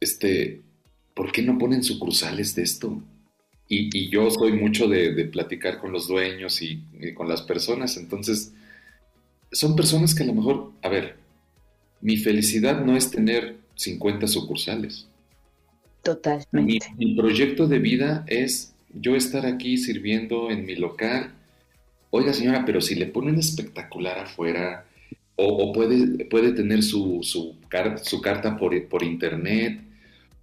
[0.02, 0.62] este,
[1.14, 3.02] ¿por qué no ponen sucursales de esto?
[3.70, 6.82] Y, yo soy mucho de, platicar con los dueños y,
[7.14, 8.54] con las personas, entonces,
[9.52, 11.16] son personas que a lo mejor, a ver,
[12.02, 15.08] mi felicidad no es tener 50 sucursales.
[16.04, 16.88] Totalmente.
[16.98, 21.34] mi proyecto de vida es yo estar aquí sirviendo en mi local
[22.10, 24.86] oiga señora, pero si le ponen espectacular afuera,
[25.36, 27.56] o, puede, puede tener su, su,
[28.04, 29.82] su carta por, por, internet,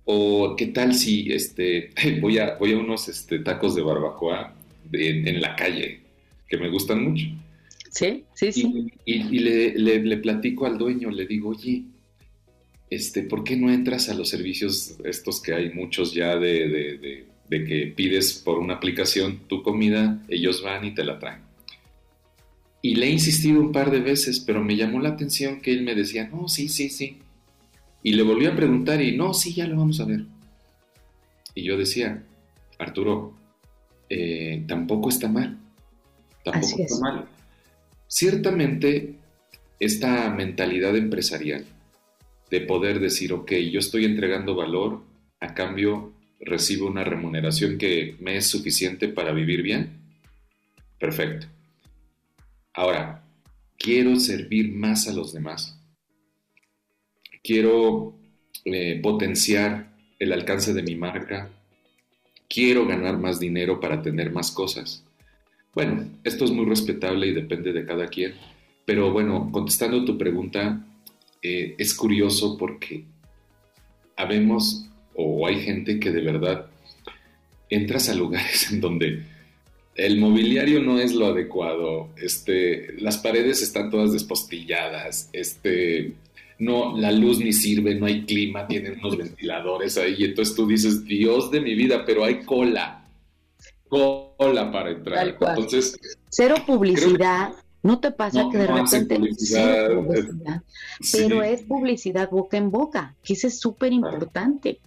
[0.05, 1.91] o qué tal si este,
[2.21, 4.55] voy, a, voy a unos este, tacos de barbacoa
[4.93, 6.01] en, la calle,
[6.49, 7.27] que me gustan mucho.
[7.91, 8.93] Sí, sí, sí.
[9.05, 11.85] Y, le, le, platico al dueño, le digo, oye,
[12.91, 17.27] este, ¿por qué no entras a los servicios estos que hay muchos ya de, de,
[17.49, 21.43] de que pides por una aplicación tu comida, ellos van y te la traen?
[22.83, 25.85] Y le he insistido un par de veces, pero me llamó la atención que él
[25.85, 27.17] me decía, no, sí, sí, sí.
[28.05, 30.25] Y le volví a preguntar y, no, sí, ya lo vamos a ver.
[31.55, 32.23] Y yo decía,
[32.79, 33.35] Arturo,
[34.09, 35.59] eh, tampoco está mal.
[36.45, 37.29] Tampoco está mal.
[38.07, 39.15] Ciertamente,
[39.81, 41.65] esta mentalidad empresarial
[42.51, 45.03] de poder decir, ok, yo estoy entregando valor,
[45.41, 49.99] a cambio recibo una remuneración que me es suficiente para vivir bien,
[51.01, 51.47] perfecto.
[52.75, 53.25] Ahora,
[53.79, 55.81] quiero servir más a los demás.
[57.45, 58.15] Quiero
[58.65, 61.51] eh, potenciar el alcance de mi marca.
[62.49, 65.05] Quiero ganar más dinero para tener más cosas.
[65.75, 68.33] Bueno, esto es muy respetable y depende de cada quien.
[68.87, 70.87] Pero bueno, contestando tu pregunta,
[71.43, 73.05] eh, es curioso porque
[74.17, 76.67] habemos o hay gente que de verdad
[77.69, 79.23] entras a lugares en donde
[79.97, 86.15] el mobiliario no es lo adecuado, este, las paredes están todas despostilladas, este,
[86.59, 90.67] no, la luz ni sirve, no hay clima, tienen unos ventiladores ahí, y entonces tú
[90.67, 93.07] dices, Dios de mi vida, pero hay cola,
[93.89, 95.29] cola para entrar.
[95.29, 97.53] Entonces, cero publicidad.
[97.83, 99.91] ¿No te pasa que de repente publicidad,
[101.13, 104.81] pero es publicidad boca en boca, que eso es súper importante,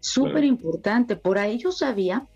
[0.00, 1.16] súper importante.
[1.16, 2.26] Por ahí yo sabía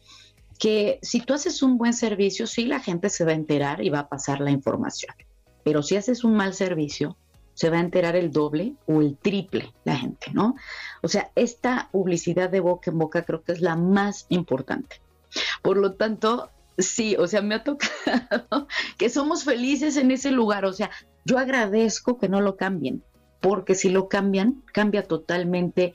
[0.59, 3.91] que si tú haces un buen servicio, sí la gente se va a enterar y
[3.91, 5.15] va a pasar la información.
[5.63, 7.19] Pero si haces un mal servicio,
[7.57, 10.57] se va a enterar el doble o el triple la gente, ¿no?
[11.03, 15.01] O sea, esta publicidad de boca en boca creo que es la más importante.
[15.63, 20.67] Por lo tanto, sí, o sea, me ha tocado que somos felices en ese lugar.
[20.67, 20.91] O sea,
[21.25, 23.03] yo agradezco que no lo cambien,
[23.41, 25.95] porque si lo cambian, cambia totalmente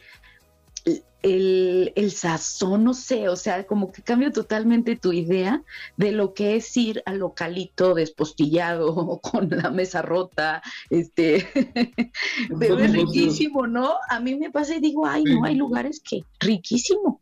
[1.24, 5.64] el, el, sazón, no sé, o sea, como que cambia totalmente tu idea
[5.98, 11.48] de lo que es ir al localito despostillado con la mesa rota, este,
[12.60, 13.94] pero es riquísimo, ¿no?
[14.10, 17.22] A mí me pasa y digo, ay, no, hay lugares que riquísimo.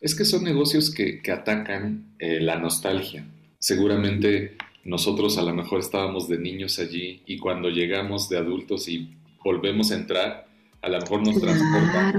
[0.00, 3.26] Es que son negocios que, que atacan eh, la nostalgia.
[3.58, 9.16] Seguramente nosotros a lo mejor estábamos de niños allí y cuando llegamos de adultos y
[9.42, 10.45] volvemos a entrar,
[10.86, 12.12] a lo mejor nos transporta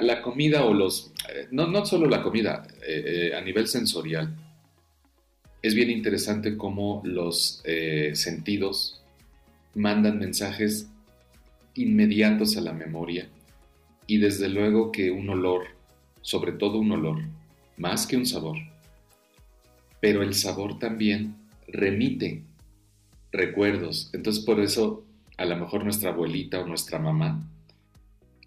[0.00, 4.34] la, comida o los, eh, no, no solo la comida, eh, a nivel sensorial.
[5.60, 7.62] Es bien interesante cómo los
[8.14, 9.02] sentidos
[9.74, 10.88] mandan mensajes
[11.74, 13.28] inmediatos a la memoria
[14.06, 15.66] y desde luego que un olor,
[16.22, 17.18] sobre todo un olor,
[17.76, 18.56] más que un sabor,
[20.00, 22.42] pero el sabor también remite
[23.32, 24.10] recuerdos.
[24.14, 25.04] Entonces por eso
[25.36, 27.46] a lo mejor nuestra abuelita o nuestra mamá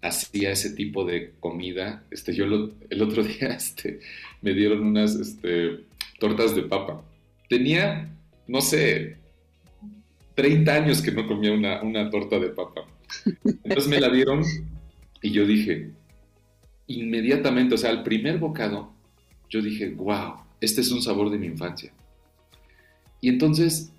[0.02, 2.04] hacía ese tipo de comida.
[2.10, 4.00] Este, yo el otro día este,
[4.42, 5.84] me dieron unas este,
[6.18, 7.02] tortas de papa.
[7.48, 8.14] Tenía,
[8.46, 9.16] no sé,
[10.34, 12.86] 30 años que no comía una, una torta de papa.
[13.44, 14.42] Entonces me la dieron
[15.22, 15.90] y yo dije,
[16.86, 18.92] inmediatamente, o sea, al primer bocado,
[19.48, 21.92] yo dije, wow, este es un sabor de mi infancia.
[23.20, 23.92] Y entonces,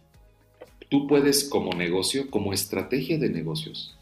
[0.89, 3.95] tú puedes como negocio, como estrategia de negocios,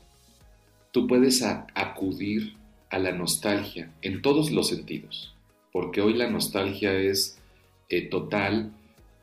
[0.92, 2.54] tú puedes acudir
[2.90, 5.34] a la nostalgia en todos los sentidos,
[5.72, 7.40] porque hoy la nostalgia es
[7.90, 8.72] eh, total,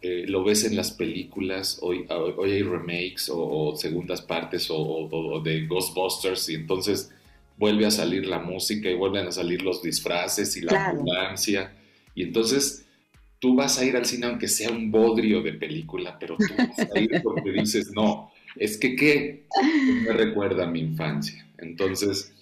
[0.00, 5.66] eh, lo ves en las películas, hoy, hoy hay remakes o, segundas partes o, de
[5.66, 7.10] Ghostbusters y entonces
[7.58, 11.74] vuelve a salir la música y vuelven a salir los disfraces y la ambulancia.
[12.14, 12.86] Y entonces
[13.40, 16.88] tú vas a ir al cine aunque sea un bodrio de película, pero tú vas
[16.94, 19.46] a ir porque dices, no, es que qué
[20.06, 21.47] me recuerda a mi infancia.
[21.58, 22.32] Entonces,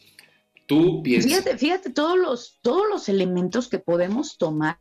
[0.66, 1.30] tú piensas...
[1.30, 4.78] Fíjate, fíjate todos los, todos los elementos que podemos tomar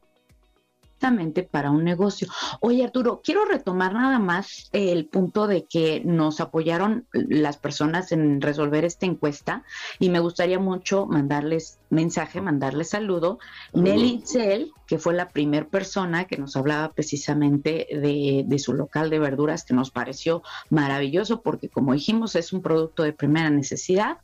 [1.51, 2.27] para un negocio.
[2.62, 8.41] Oye, Arturo, quiero retomar nada más el punto de que nos apoyaron las personas en
[8.41, 9.63] resolver esta encuesta
[9.99, 13.38] y me gustaría mucho mandarles mensaje, mandarles saludo.
[13.73, 19.12] Nelly Zell, que fue la primera persona que nos hablaba precisamente de, de su local
[19.12, 24.17] de verduras, que nos pareció maravilloso porque, como dijimos, es un producto de primera necesidad.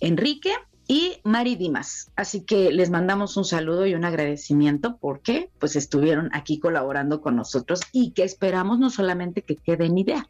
[0.00, 0.52] Enrique,
[0.86, 2.10] y Mari Dimas.
[2.16, 7.36] Así que les mandamos un saludo y un agradecimiento porque pues estuvieron aquí colaborando con
[7.36, 10.28] nosotros y que esperamos no solamente que quede en idea,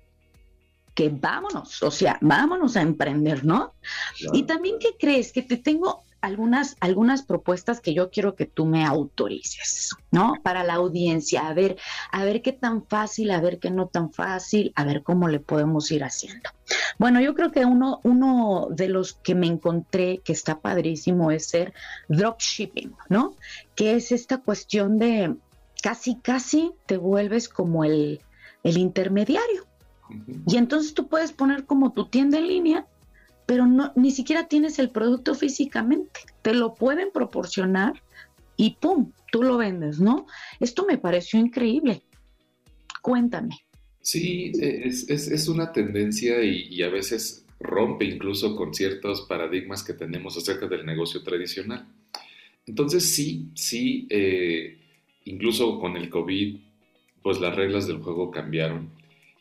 [0.94, 3.74] que vámonos, o sea, vámonos a emprender, ¿no?
[4.32, 5.32] Y también, ¿qué crees?
[5.32, 10.34] Que te tengo algunas, algunas propuestas que yo quiero que tú me autorices, ¿no?
[10.42, 11.76] Para la audiencia, a ver,
[12.10, 15.40] a ver qué tan fácil, a ver qué no tan fácil, a ver cómo le
[15.40, 16.50] podemos ir haciendo.
[16.98, 21.46] Bueno, yo creo que uno, uno de los que me encontré que está padrísimo es
[21.46, 21.74] ser
[22.08, 23.34] dropshipping, ¿no?
[23.74, 25.36] Que es esta cuestión de
[25.82, 28.20] casi, casi te vuelves como el,
[28.62, 29.66] el intermediario.
[30.46, 32.86] Y entonces tú puedes poner como tu tienda en línea
[33.46, 36.20] pero no, ni siquiera tienes el producto físicamente.
[36.42, 38.02] Te lo pueden proporcionar
[38.56, 39.12] y ¡pum!
[39.30, 40.26] Tú lo vendes, ¿no?
[40.60, 42.02] Esto me pareció increíble.
[43.02, 43.58] Cuéntame.
[44.00, 50.66] Sí, es, una tendencia y, a veces rompe incluso con ciertos paradigmas que tenemos acerca
[50.66, 51.86] del negocio tradicional.
[52.66, 54.78] Entonces sí, sí, eh,
[55.24, 56.56] incluso con el COVID,
[57.22, 58.90] pues las reglas del juego cambiaron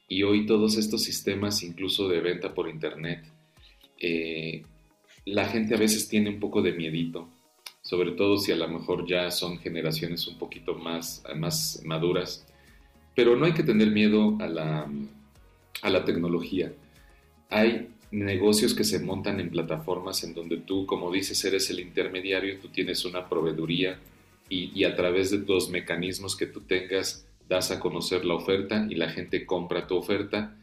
[0.07, 3.25] y hoy todos estos sistemas, incluso de venta por Internet,
[4.03, 4.63] eh,
[5.25, 7.29] la gente a veces tiene un poco de miedito,
[7.81, 12.45] sobre todo si a lo mejor ya son generaciones un poquito más, más maduras,
[13.15, 14.91] pero no hay que tener miedo a la,
[15.81, 16.73] a la tecnología.
[17.49, 22.59] Hay negocios que se montan en plataformas en donde tú, como dices, eres el intermediario,
[22.59, 23.99] tú tienes una proveeduría
[24.49, 28.95] y, a través de los mecanismos que tú tengas das a conocer la oferta y
[28.95, 30.55] la gente compra tu oferta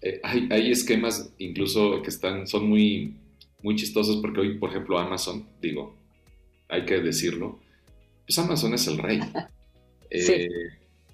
[0.00, 3.14] eh, hay, esquemas incluso que están, son muy,
[3.62, 5.96] muy chistosos porque hoy, por ejemplo, Amazon, digo,
[6.68, 7.58] hay que decirlo,
[8.26, 9.20] pues Amazon es el rey.
[10.10, 10.48] Eh,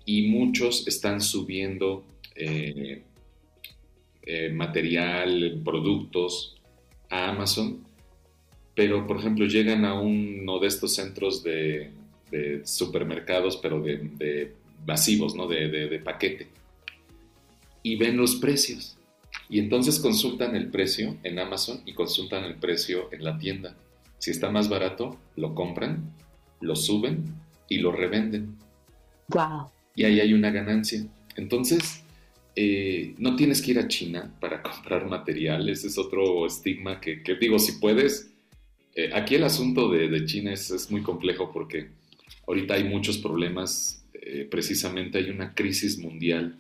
[0.05, 2.05] y muchos están subiendo
[2.37, 3.03] eh,
[4.53, 6.55] material, productos
[7.11, 7.83] a Amazon,
[8.77, 11.91] pero por ejemplo llegan a uno de estos centros de,
[12.63, 14.53] supermercados, pero de, de
[14.87, 15.49] masivos, ¿no?
[15.49, 16.47] de paquete
[17.85, 18.97] y ven los precios.
[19.49, 23.77] Y entonces consultan el precio en Amazon y consultan el precio en la tienda.
[24.19, 26.13] Si está más barato, lo compran,
[26.61, 27.25] lo suben
[27.69, 28.57] y lo revenden.
[29.29, 29.71] Wow.
[29.95, 31.07] Y ahí hay una ganancia.
[31.37, 32.03] Entonces,
[32.57, 35.85] eh, no tienes que ir a China para comprar materiales.
[35.85, 38.31] Es otro estigma que, que, digo, si puedes,
[38.97, 41.91] Eh, aquí el asunto de, China es, muy complejo porque
[42.47, 46.57] ahorita hay muchos problemas, eh, precisamente hay una crisis mundial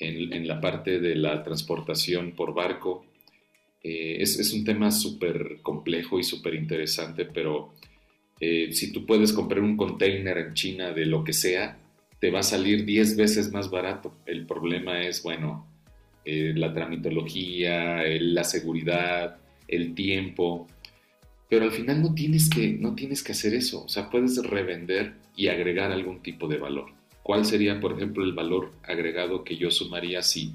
[0.00, 3.06] en, la parte de la transportación por barco.
[3.82, 7.74] Eh, es, un tema súper complejo y súper interesante, pero
[8.40, 11.78] si tú puedes comprar un container en China de lo que sea,
[12.20, 14.14] te va a salir 10 veces más barato.
[14.24, 15.68] El problema es, bueno,
[16.24, 19.36] la tramitología, la seguridad,
[19.70, 20.66] el tiempo.
[21.48, 25.14] Pero al final no tienes, que, no tienes que hacer eso, o sea, puedes revender
[25.34, 26.92] y agregar algún tipo de valor.
[27.22, 30.52] ¿Cuál sería, por ejemplo, el valor agregado que yo sumaría si,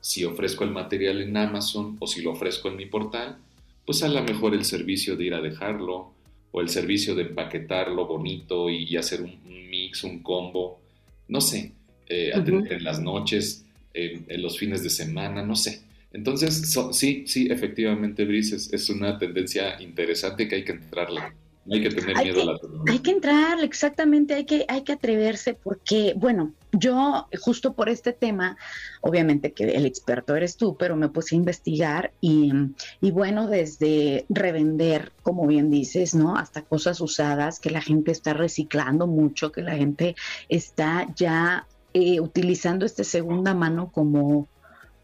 [0.00, 3.38] si ofrezco el material en Amazon o si lo ofrezco en mi portal?
[3.84, 6.12] Pues a lo mejor el servicio de ir a dejarlo
[6.50, 9.38] o el servicio de empaquetarlo bonito y, hacer un,
[9.70, 10.80] mix, un combo,
[11.28, 11.72] no sé,
[12.08, 13.64] eh, atender en las noches,
[13.94, 15.86] en los fines de semana, no sé.
[16.16, 21.20] Entonces, sí, sí, efectivamente, Brice, es, una tendencia interesante que hay que entrarle.
[21.66, 22.92] No hay que tener miedo a la tecnología.
[22.92, 28.12] Hay que entrar, exactamente, hay que, hay que atreverse porque, bueno, yo justo por este
[28.12, 28.56] tema,
[29.00, 32.52] obviamente que el experto eres tú, pero me puse a investigar y,
[33.00, 36.36] y bueno, desde revender, como bien dices, ¿no?
[36.36, 40.14] Hasta cosas usadas que la gente está reciclando mucho, que la gente
[40.48, 44.48] está ya eh, utilizando este segunda mano como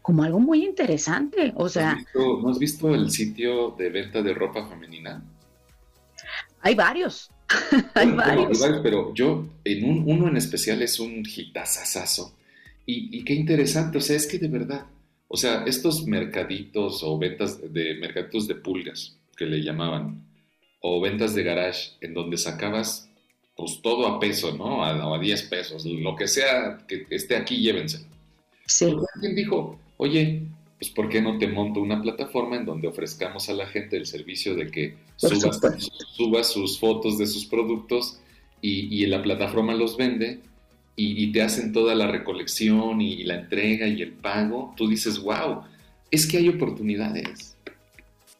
[0.03, 1.53] como algo muy interesante.
[1.55, 1.97] O sea.
[2.13, 5.23] ¿No has visto, el sitio de venta de ropa femenina?
[6.63, 7.29] Hay varios.
[7.93, 8.59] hay, varios.
[8.81, 12.33] Pero yo, en un, uno en especial es un hitazazazo.
[12.85, 14.85] Y, y qué interesante, o sea, es que de verdad,
[15.27, 20.21] o sea, estos mercaditos o ventas de mercaditos de pulgas, que le llamaban,
[20.81, 23.09] o ventas de garage, en donde sacabas
[23.55, 24.83] pues todo a peso, ¿no?
[24.83, 28.05] A, a 10 pesos, lo que sea que esté aquí, llévenselo.
[28.65, 28.95] Sí.
[29.15, 30.43] alguien dijo, oye,
[30.79, 34.05] pues ¿por qué no te monto una plataforma en donde ofrezcamos a la gente el
[34.05, 38.19] servicio de que suba, sus fotos de sus productos
[38.61, 40.41] y, y la plataforma los vende
[40.95, 44.73] y, te hacen toda la recolección y, la entrega y el pago?
[44.77, 45.61] Tú dices, wow,
[46.11, 47.57] es que hay oportunidades.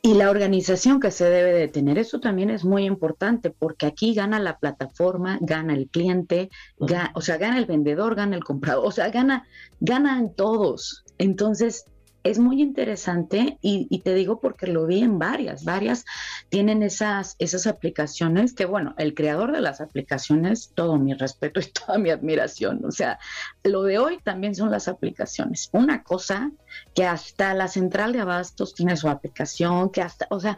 [0.05, 4.13] Y la organización que se debe de tener, eso también es muy importante, porque aquí
[4.13, 8.91] gana la plataforma, gana el cliente, o sea, gana el vendedor, gana el comprador, o
[8.91, 9.47] sea, gana,
[9.79, 11.05] ganan todos.
[11.17, 11.85] Entonces,
[12.23, 16.05] es muy interesante y, te digo porque lo vi en varias, varias
[16.49, 21.65] tienen esas, esas aplicaciones que, bueno, el creador de las aplicaciones, todo mi respeto y
[21.85, 22.83] toda mi admiración.
[22.85, 23.19] O sea,
[23.63, 25.69] lo de hoy también son las aplicaciones.
[25.73, 26.51] Una cosa
[26.95, 30.57] que hasta la central de abastos tiene su aplicación, que hasta, o sea,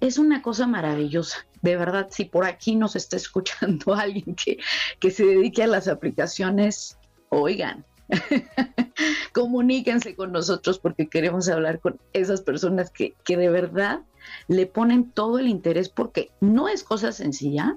[0.00, 1.46] es una cosa maravillosa.
[1.62, 4.58] De verdad, si por aquí nos está escuchando alguien que,
[5.00, 6.96] que se dedique a las aplicaciones,
[7.28, 7.84] oigan,
[9.32, 14.00] Comuníquense con nosotros porque queremos hablar con esas personas que, de verdad
[14.48, 17.76] le ponen todo el interés porque no es cosa sencilla.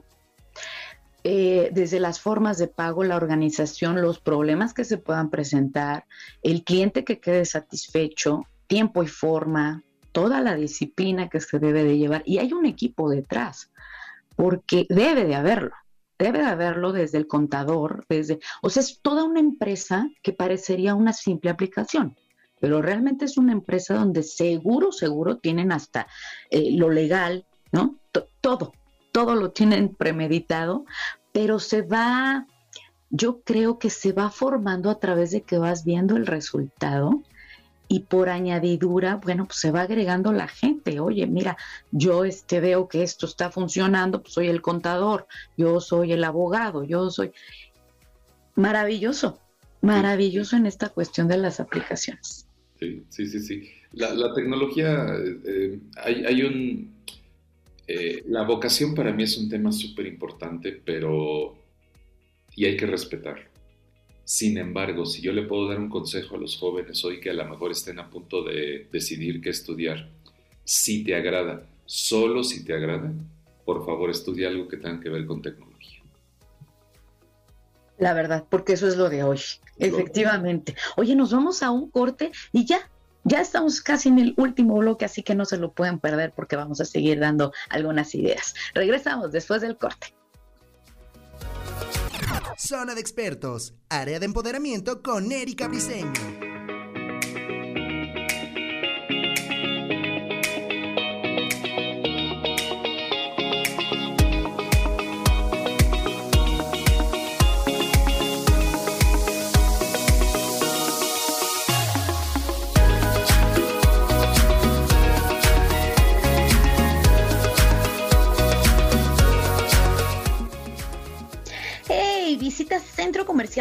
[1.23, 6.05] Eh, desde las formas de pago, la organización, los problemas que se puedan presentar,
[6.43, 11.97] el cliente que quede satisfecho, tiempo y forma, toda la disciplina que se debe de
[11.97, 12.21] llevar.
[12.27, 13.71] Y hay un equipo detrás,
[14.35, 15.73] porque debe de haberlo
[16.17, 20.95] debe de haberlo desde el contador, desde, o sea, es toda una empresa que parecería
[20.95, 22.15] una simple aplicación,
[22.59, 26.07] pero realmente es una empresa donde seguro, seguro tienen hasta
[26.49, 27.97] eh, lo legal, ¿no?
[28.41, 28.73] todo,
[29.11, 30.85] todo lo tienen premeditado,
[31.31, 32.47] pero se va,
[33.09, 37.23] yo creo que se va formando a través de que vas viendo el resultado
[37.87, 40.99] y por añadidura, bueno, pues se va agregando la gente.
[40.99, 41.57] Oye, mira,
[41.91, 45.27] yo este veo que esto está funcionando, pues soy el contador,
[45.57, 47.31] yo soy el abogado, yo soy
[48.55, 49.39] maravilloso,
[49.81, 52.47] maravilloso en esta cuestión de las aplicaciones.
[52.79, 53.69] Sí, sí, sí, sí.
[53.93, 55.07] La, tecnología,
[55.45, 56.95] eh, hay, hay, un...
[57.87, 61.55] Eh, la vocación para mí es un tema súper importante, pero...
[62.55, 63.54] y hay que respetarlo
[64.25, 67.33] sin embargo, si yo le puedo dar un consejo a los jóvenes hoy que a
[67.33, 70.09] lo mejor estén a punto de decidir qué estudiar,
[70.63, 73.13] si te agrada, solo si te agrada,
[73.65, 76.01] por favor estudia algo que tenga que ver con tecnología.
[77.99, 79.39] La verdad, porque eso es lo de hoy,
[79.77, 80.75] efectivamente.
[80.97, 82.89] Oye, nos vamos a un corte y ya,
[83.23, 86.55] ya estamos casi en el último bloque, así que no se lo pueden perder porque
[86.55, 88.55] vamos a seguir dando algunas ideas.
[88.73, 90.15] Regresamos después del corte.
[92.57, 96.44] Zona de expertos, área de empoderamiento con Erika Briseño.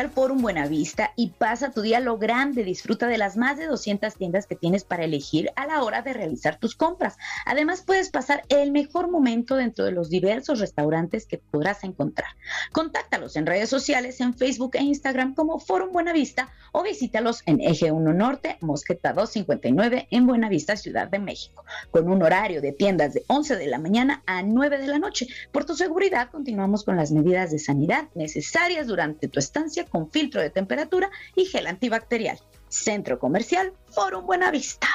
[0.05, 2.65] Comercial Forum Buenavista y pasa tu día lo grande.
[2.65, 6.13] Disfruta de las más de 200 tiendas que tienes para elegir a la hora de
[6.13, 7.17] realizar tus compras.
[7.47, 12.29] Además, puedes pasar el mejor momento dentro de los diversos restaurantes que podrás encontrar.
[12.73, 17.93] Contáctalos en redes sociales, en Facebook e Instagram como Forum Buenavista o visítalos en Eje
[17.93, 23.23] 1 Norte, Mosqueta 259 en Buenavista, Ciudad de México, con un horario de tiendas de
[23.29, 25.29] 11 de la mañana a 9 de la noche.
[25.53, 30.43] Por tu seguridad, continuamos con las medidas de sanidad necesarias durante tu estancia con filtro
[30.43, 32.37] de temperatura y gel antibacterial.
[32.69, 34.89] Centro Comercial Forum Buenavista.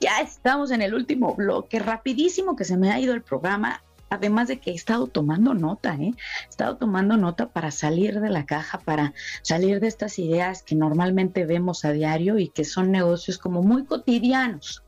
[0.00, 3.84] Ya estamos en el último bloque, rapidísimo que se me ha ido el programa.
[4.10, 6.12] Además de que he estado tomando nota, ¿eh?
[6.44, 10.74] he estado tomando nota para salir de la caja, para salir de estas ideas que
[10.74, 14.82] normalmente vemos a diario y que son negocios como muy cotidianos.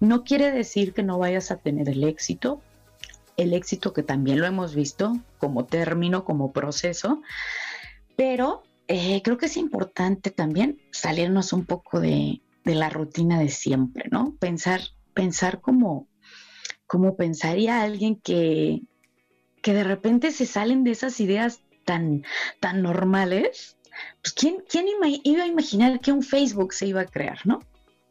[0.00, 2.60] No quiere decir que no vayas a tener el éxito,
[3.36, 7.22] el éxito que también lo hemos visto como término, como proceso,
[8.16, 14.08] pero eh, creo que es importante también salirnos un poco de, la rutina de siempre,
[14.10, 14.34] ¿no?
[14.38, 14.80] Pensar,
[15.14, 16.08] pensar como,
[16.86, 18.82] como pensaría alguien que,
[19.62, 22.24] que de repente se salen de esas ideas tan,
[22.60, 23.76] tan normales.
[24.22, 24.86] Pues, ¿quién, quién
[25.24, 27.60] iba a imaginar que un Facebook se iba a crear, no?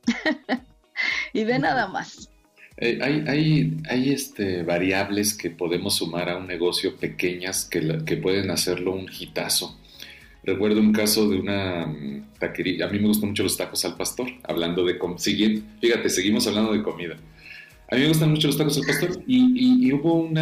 [1.34, 2.30] y ve nada más.
[2.78, 8.18] Eh, hay hay, hay este, variables que podemos sumar a un negocio pequeñas que, que
[8.18, 9.76] pueden hacerlo un hitazo.
[10.48, 13.98] Recuerdo un caso de una mm, taquería, a mí me gustan mucho los tacos al
[13.98, 14.98] pastor, hablando de.
[15.82, 17.18] Fíjate, seguimos hablando de comida.
[17.92, 20.38] A mí me gustan mucho los tacos al pastor y, hubo un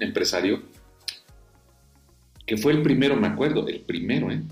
[0.00, 0.64] empresario
[2.44, 4.42] que fue el primero, me acuerdo, el primero, ¿eh?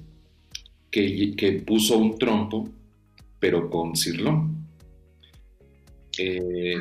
[0.89, 2.69] que, que puso un trompo,
[3.41, 4.60] pero con cirlón.
[6.23, 6.79] Eh,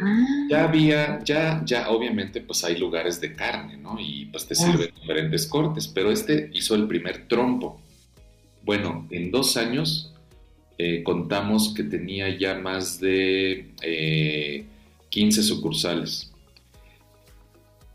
[0.50, 3.98] ya había, ya, ya obviamente pues hay lugares de carne, ¿no?
[3.98, 7.80] Y pues te sirven diferentes cortes, pero este hizo el primer trompo.
[8.64, 10.14] Bueno, en dos años
[10.78, 13.70] eh, contamos que tenía ya más de
[15.10, 16.34] 15 eh, sucursales.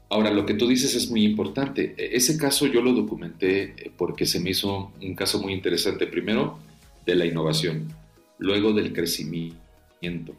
[0.09, 1.95] Ahora, lo que tú dices es muy importante.
[1.99, 6.07] E, ese caso yo lo documenté porque se me hizo un caso muy interesante.
[6.07, 6.59] Primero,
[7.05, 7.93] de la innovación,
[8.39, 10.35] luego del crecimiento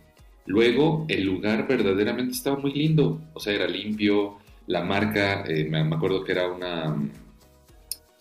[0.45, 4.37] Luego, el lugar verdaderamente estaba muy lindo, o sea, era limpio,
[4.67, 6.95] la marca, eh, me, acuerdo que era una,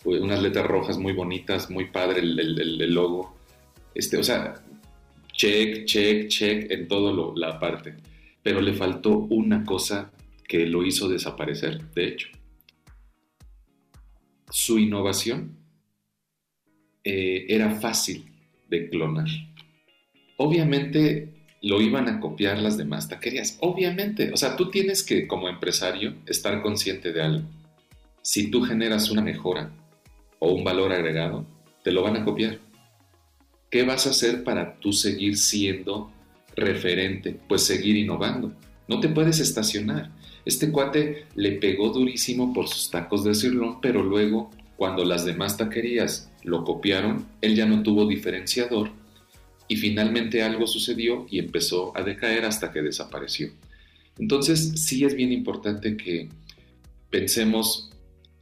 [0.04, 3.36] unas letras rojas muy bonitas, muy padre el, logo.
[3.94, 4.54] Este, o sea,
[5.32, 7.94] check, check, check en toda la parte.
[8.42, 10.10] Pero le faltó una cosa
[10.46, 12.28] que lo hizo desaparecer, de hecho.
[14.50, 15.58] Su innovación
[17.02, 18.30] eh, era fácil
[18.68, 19.28] de clonar.
[20.36, 21.33] Obviamente
[21.64, 23.56] lo iban a copiar las demás taquerías.
[23.60, 27.48] Obviamente, o sea, tú tienes que como empresario estar consciente de algo.
[28.20, 29.72] Si tú generas una mejora
[30.40, 31.46] o un valor agregado,
[31.82, 32.58] te lo van a copiar.
[33.70, 36.12] ¿Qué vas a hacer para tú seguir siendo
[36.54, 37.40] referente?
[37.48, 38.52] Pues seguir innovando.
[38.86, 40.10] No te puedes estacionar.
[40.44, 45.56] Este cuate le pegó durísimo por sus tacos de cirlón, pero luego, cuando las demás
[45.56, 48.90] taquerías lo copiaron, él ya no tuvo diferenciador
[49.68, 53.52] y finalmente algo sucedió y empezó a decaer hasta que desapareció.
[54.18, 56.28] Entonces sí es bien importante que
[57.10, 57.90] pensemos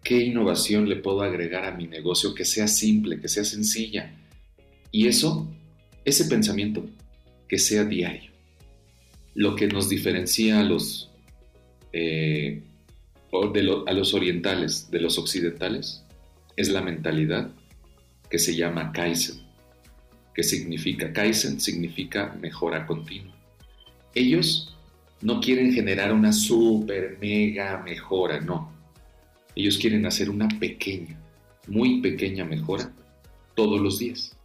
[0.03, 4.15] qué innovación le puedo agregar a mi negocio que sea simple, que sea sencilla.
[4.91, 5.51] Y eso,
[6.05, 6.85] ese pensamiento,
[7.49, 8.33] que sea diario.
[9.35, 11.11] Lo que nos diferencia a los,
[11.93, 12.63] eh,
[13.33, 16.05] a los orientales de los occidentales
[16.57, 17.51] es la mentalidad
[18.29, 19.42] que se llama Kaizen
[20.35, 23.35] que significa Kaizen, significa mejora continua.
[24.15, 24.77] Ellos
[25.21, 28.73] no quieren generar una super mega mejora, no.
[29.55, 31.21] Ellos quieren hacer una pequeña,
[31.69, 32.93] muy pequeña mejora
[33.55, 34.37] todos los días.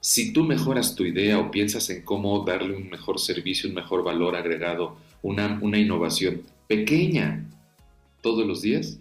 [0.00, 4.02] Si tú mejoras tu idea o piensas en cómo darle un mejor servicio, un mejor
[4.02, 7.48] valor agregado, una, una innovación pequeña
[8.20, 8.98] todos los días,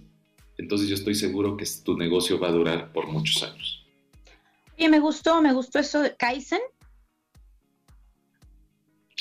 [0.59, 3.80] entonces yo estoy seguro que tu negocio va a durar por muchos años
[4.77, 6.61] me gustó, me gustó eso de Kaizen.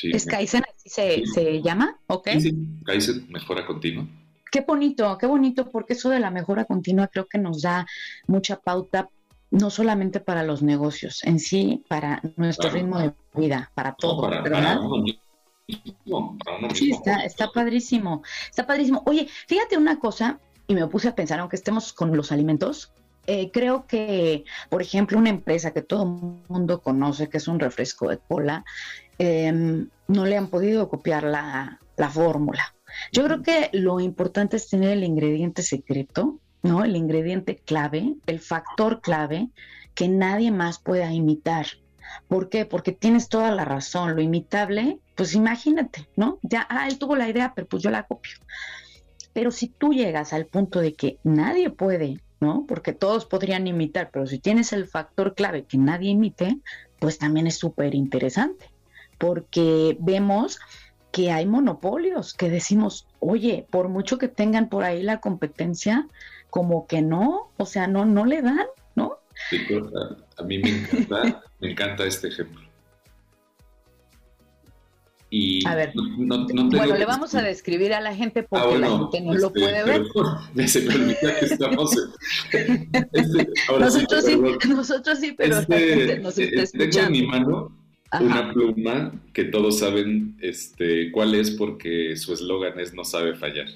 [0.03, 1.98] ¿Es Kaizen así se, llama?
[2.07, 2.28] ¿Ok?
[2.40, 2.53] Sí,
[2.84, 4.07] Kaizen, mejora continua.
[4.51, 7.86] Qué bonito, qué bonito, porque eso de la mejora continua creo que nos da
[8.26, 9.09] mucha pauta,
[9.51, 14.80] no solamente para los negocios, en sí, para nuestro ritmo de vida, para todo, ¿verdad?
[16.74, 19.03] sí, está, está padrísimo, está padrísimo.
[19.07, 22.92] Oye, fíjate una cosa, y me puse a pensar, aunque estemos con los alimentos,
[23.32, 26.08] eh, creo que, por ejemplo, una empresa que todo el
[26.48, 28.64] mundo conoce, que es un refresco de cola,
[29.18, 31.78] em, no le han podido copiar la,
[32.12, 32.74] fórmula.
[33.12, 36.82] Yo creo que lo importante es tener el ingrediente secreto ¿no?
[36.84, 39.48] El ingrediente clave, el factor clave
[39.94, 41.66] que nadie más pueda imitar.
[42.26, 42.66] ¿Por qué?
[42.66, 44.16] Porque tienes toda la razón.
[44.16, 46.38] Lo imitable, pues imagínate, ¿no?
[46.42, 48.38] Ya, ah, él tuvo la idea, pero pues yo la copio.
[49.32, 52.64] Pero si tú llegas al punto de que nadie puede, ¿no?
[52.66, 56.59] Porque todos podrían imitar, pero si tienes el factor clave que nadie imite,
[56.99, 58.66] pues también es súper interesante.
[59.18, 60.59] Porque vemos
[61.12, 66.07] que hay monopolios, que decimos, oye, por mucho que tengan por ahí la competencia,
[66.49, 69.18] como que no, o sea, no, no le dan, ¿no?
[69.51, 69.59] Sí,
[70.36, 72.69] a, mí me encanta, me encanta este ejemplo.
[75.32, 79.20] Y a ver, bueno, le vamos a describir a la gente porque ah, la gente
[79.20, 80.02] no lo este, puede ver.
[80.56, 81.90] Ya se me olvida que estamos
[82.52, 86.90] este, nosotros, sí, nosotros sí, pero este, nos está escuchando.
[86.90, 87.72] Tengo en mi mano
[88.20, 93.68] una pluma que todos saben este, cuál es porque su eslogan es no sabe fallar.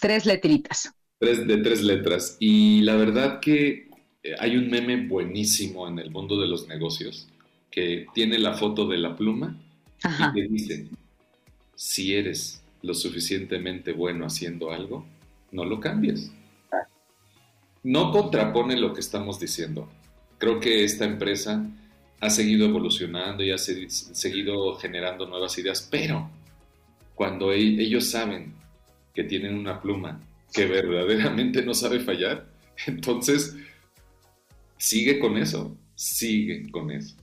[0.00, 0.94] Tres letritas.
[1.18, 2.36] Tres, de tres letras.
[2.38, 3.88] Y la verdad que
[4.22, 7.26] eh, hay un meme buenísimo en el mundo de los negocios
[7.72, 9.58] que tiene la foto de la pluma
[10.04, 10.88] y te dice,
[11.74, 15.06] si eres lo suficientemente bueno haciendo algo,
[15.52, 16.32] no lo cambies.
[17.82, 19.88] No contrapone lo que estamos diciendo.
[20.38, 21.66] Creo que esta empresa
[22.20, 26.30] ha seguido evolucionando y ha seguido generando nuevas ideas, pero
[27.14, 28.54] cuando e-, ellos saben
[29.14, 30.20] que tienen una pluma
[30.52, 32.46] que verdaderamente no sabe fallar,
[32.86, 33.56] entonces
[34.76, 37.16] sigue con eso, sigue con eso.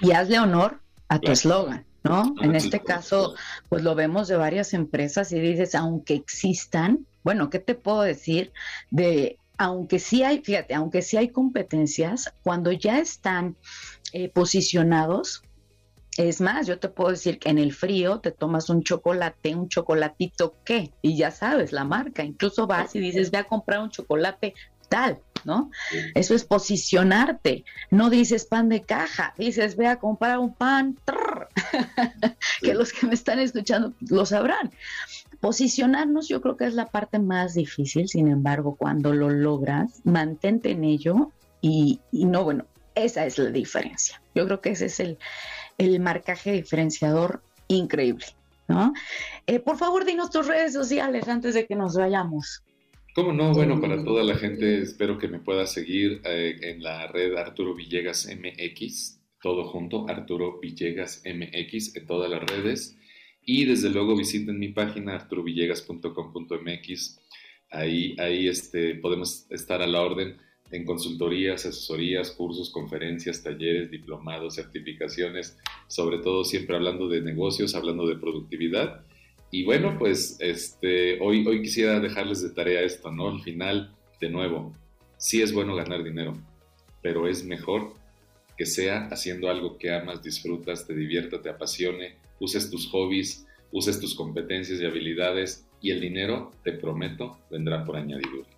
[0.00, 2.34] Y hazle honor a tu eslogan, ¿no?
[2.40, 3.34] en este caso,
[3.68, 8.52] pues lo vemos de varias empresas y dices, aunque existan, bueno, ¿qué te puedo decir
[8.90, 13.56] de aunque sí hay, fíjate, aunque sí hay competencias, cuando ya están
[14.12, 15.44] eh, posicionados,
[16.16, 19.68] es más, yo te puedo decir que en el frío te tomas un chocolate, un
[19.68, 23.90] chocolatito qué, y ya sabes la marca, incluso vas y dices, voy a comprar un
[23.90, 24.54] chocolate
[24.88, 25.70] tal, ¿no?
[26.14, 30.98] Eso es posicionarte, no dices pan de caja, dices, voy a comprar un pan,
[32.62, 34.70] que los que me están escuchando lo sabrán.
[35.40, 40.70] Posicionarnos yo creo que es la parte más difícil, sin embargo, cuando lo logras, mantente
[40.70, 44.22] en ello y, no, bueno, esa es la diferencia.
[44.34, 48.26] Yo creo que ese es el, marcaje diferenciador increíble,
[48.68, 48.92] ¿no?
[49.46, 52.62] Eh, por favor, dinos tus redes sociales antes de que nos vayamos.
[53.14, 53.52] ¿Cómo no?
[53.52, 57.74] Bueno, para toda la gente, espero que me pueda seguir eh, en la red Arturo
[57.74, 62.96] Villegas MX, todo junto, Arturo Villegas MX en todas las redes.
[63.44, 67.20] Y desde luego visiten mi página arturovillegas.com.mx.
[67.70, 70.38] Ahí, ahí este, podemos estar a la orden
[70.70, 78.06] en consultorías, asesorías, cursos, conferencias, talleres, diplomados, certificaciones, sobre todo siempre hablando de negocios, hablando
[78.06, 79.04] de productividad.
[79.50, 83.28] Y bueno, pues este, hoy, hoy quisiera dejarles de tarea esto, ¿no?
[83.28, 84.72] Al final, de nuevo,
[85.18, 86.40] sí es bueno ganar dinero,
[87.02, 88.00] pero es mejor
[88.56, 94.00] que sea haciendo algo que amas, disfrutas, te divierta, te apasione, uses tus hobbies, uses
[94.00, 98.48] tus competencias y habilidades y el dinero, te prometo, vendrá por añadidura.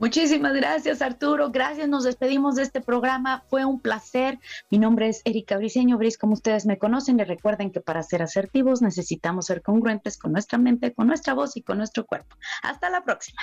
[0.00, 1.50] Muchísimas gracias, Arturo.
[1.50, 3.44] Gracias, nos despedimos de este programa.
[3.48, 4.38] Fue un placer.
[4.70, 7.20] Mi nombre es Erika Briceño Bris, como ustedes me conocen.
[7.20, 11.54] Y recuerden que para ser asertivos necesitamos ser congruentes con nuestra mente, con nuestra voz
[11.58, 12.34] y con nuestro cuerpo.
[12.62, 13.42] Hasta la próxima.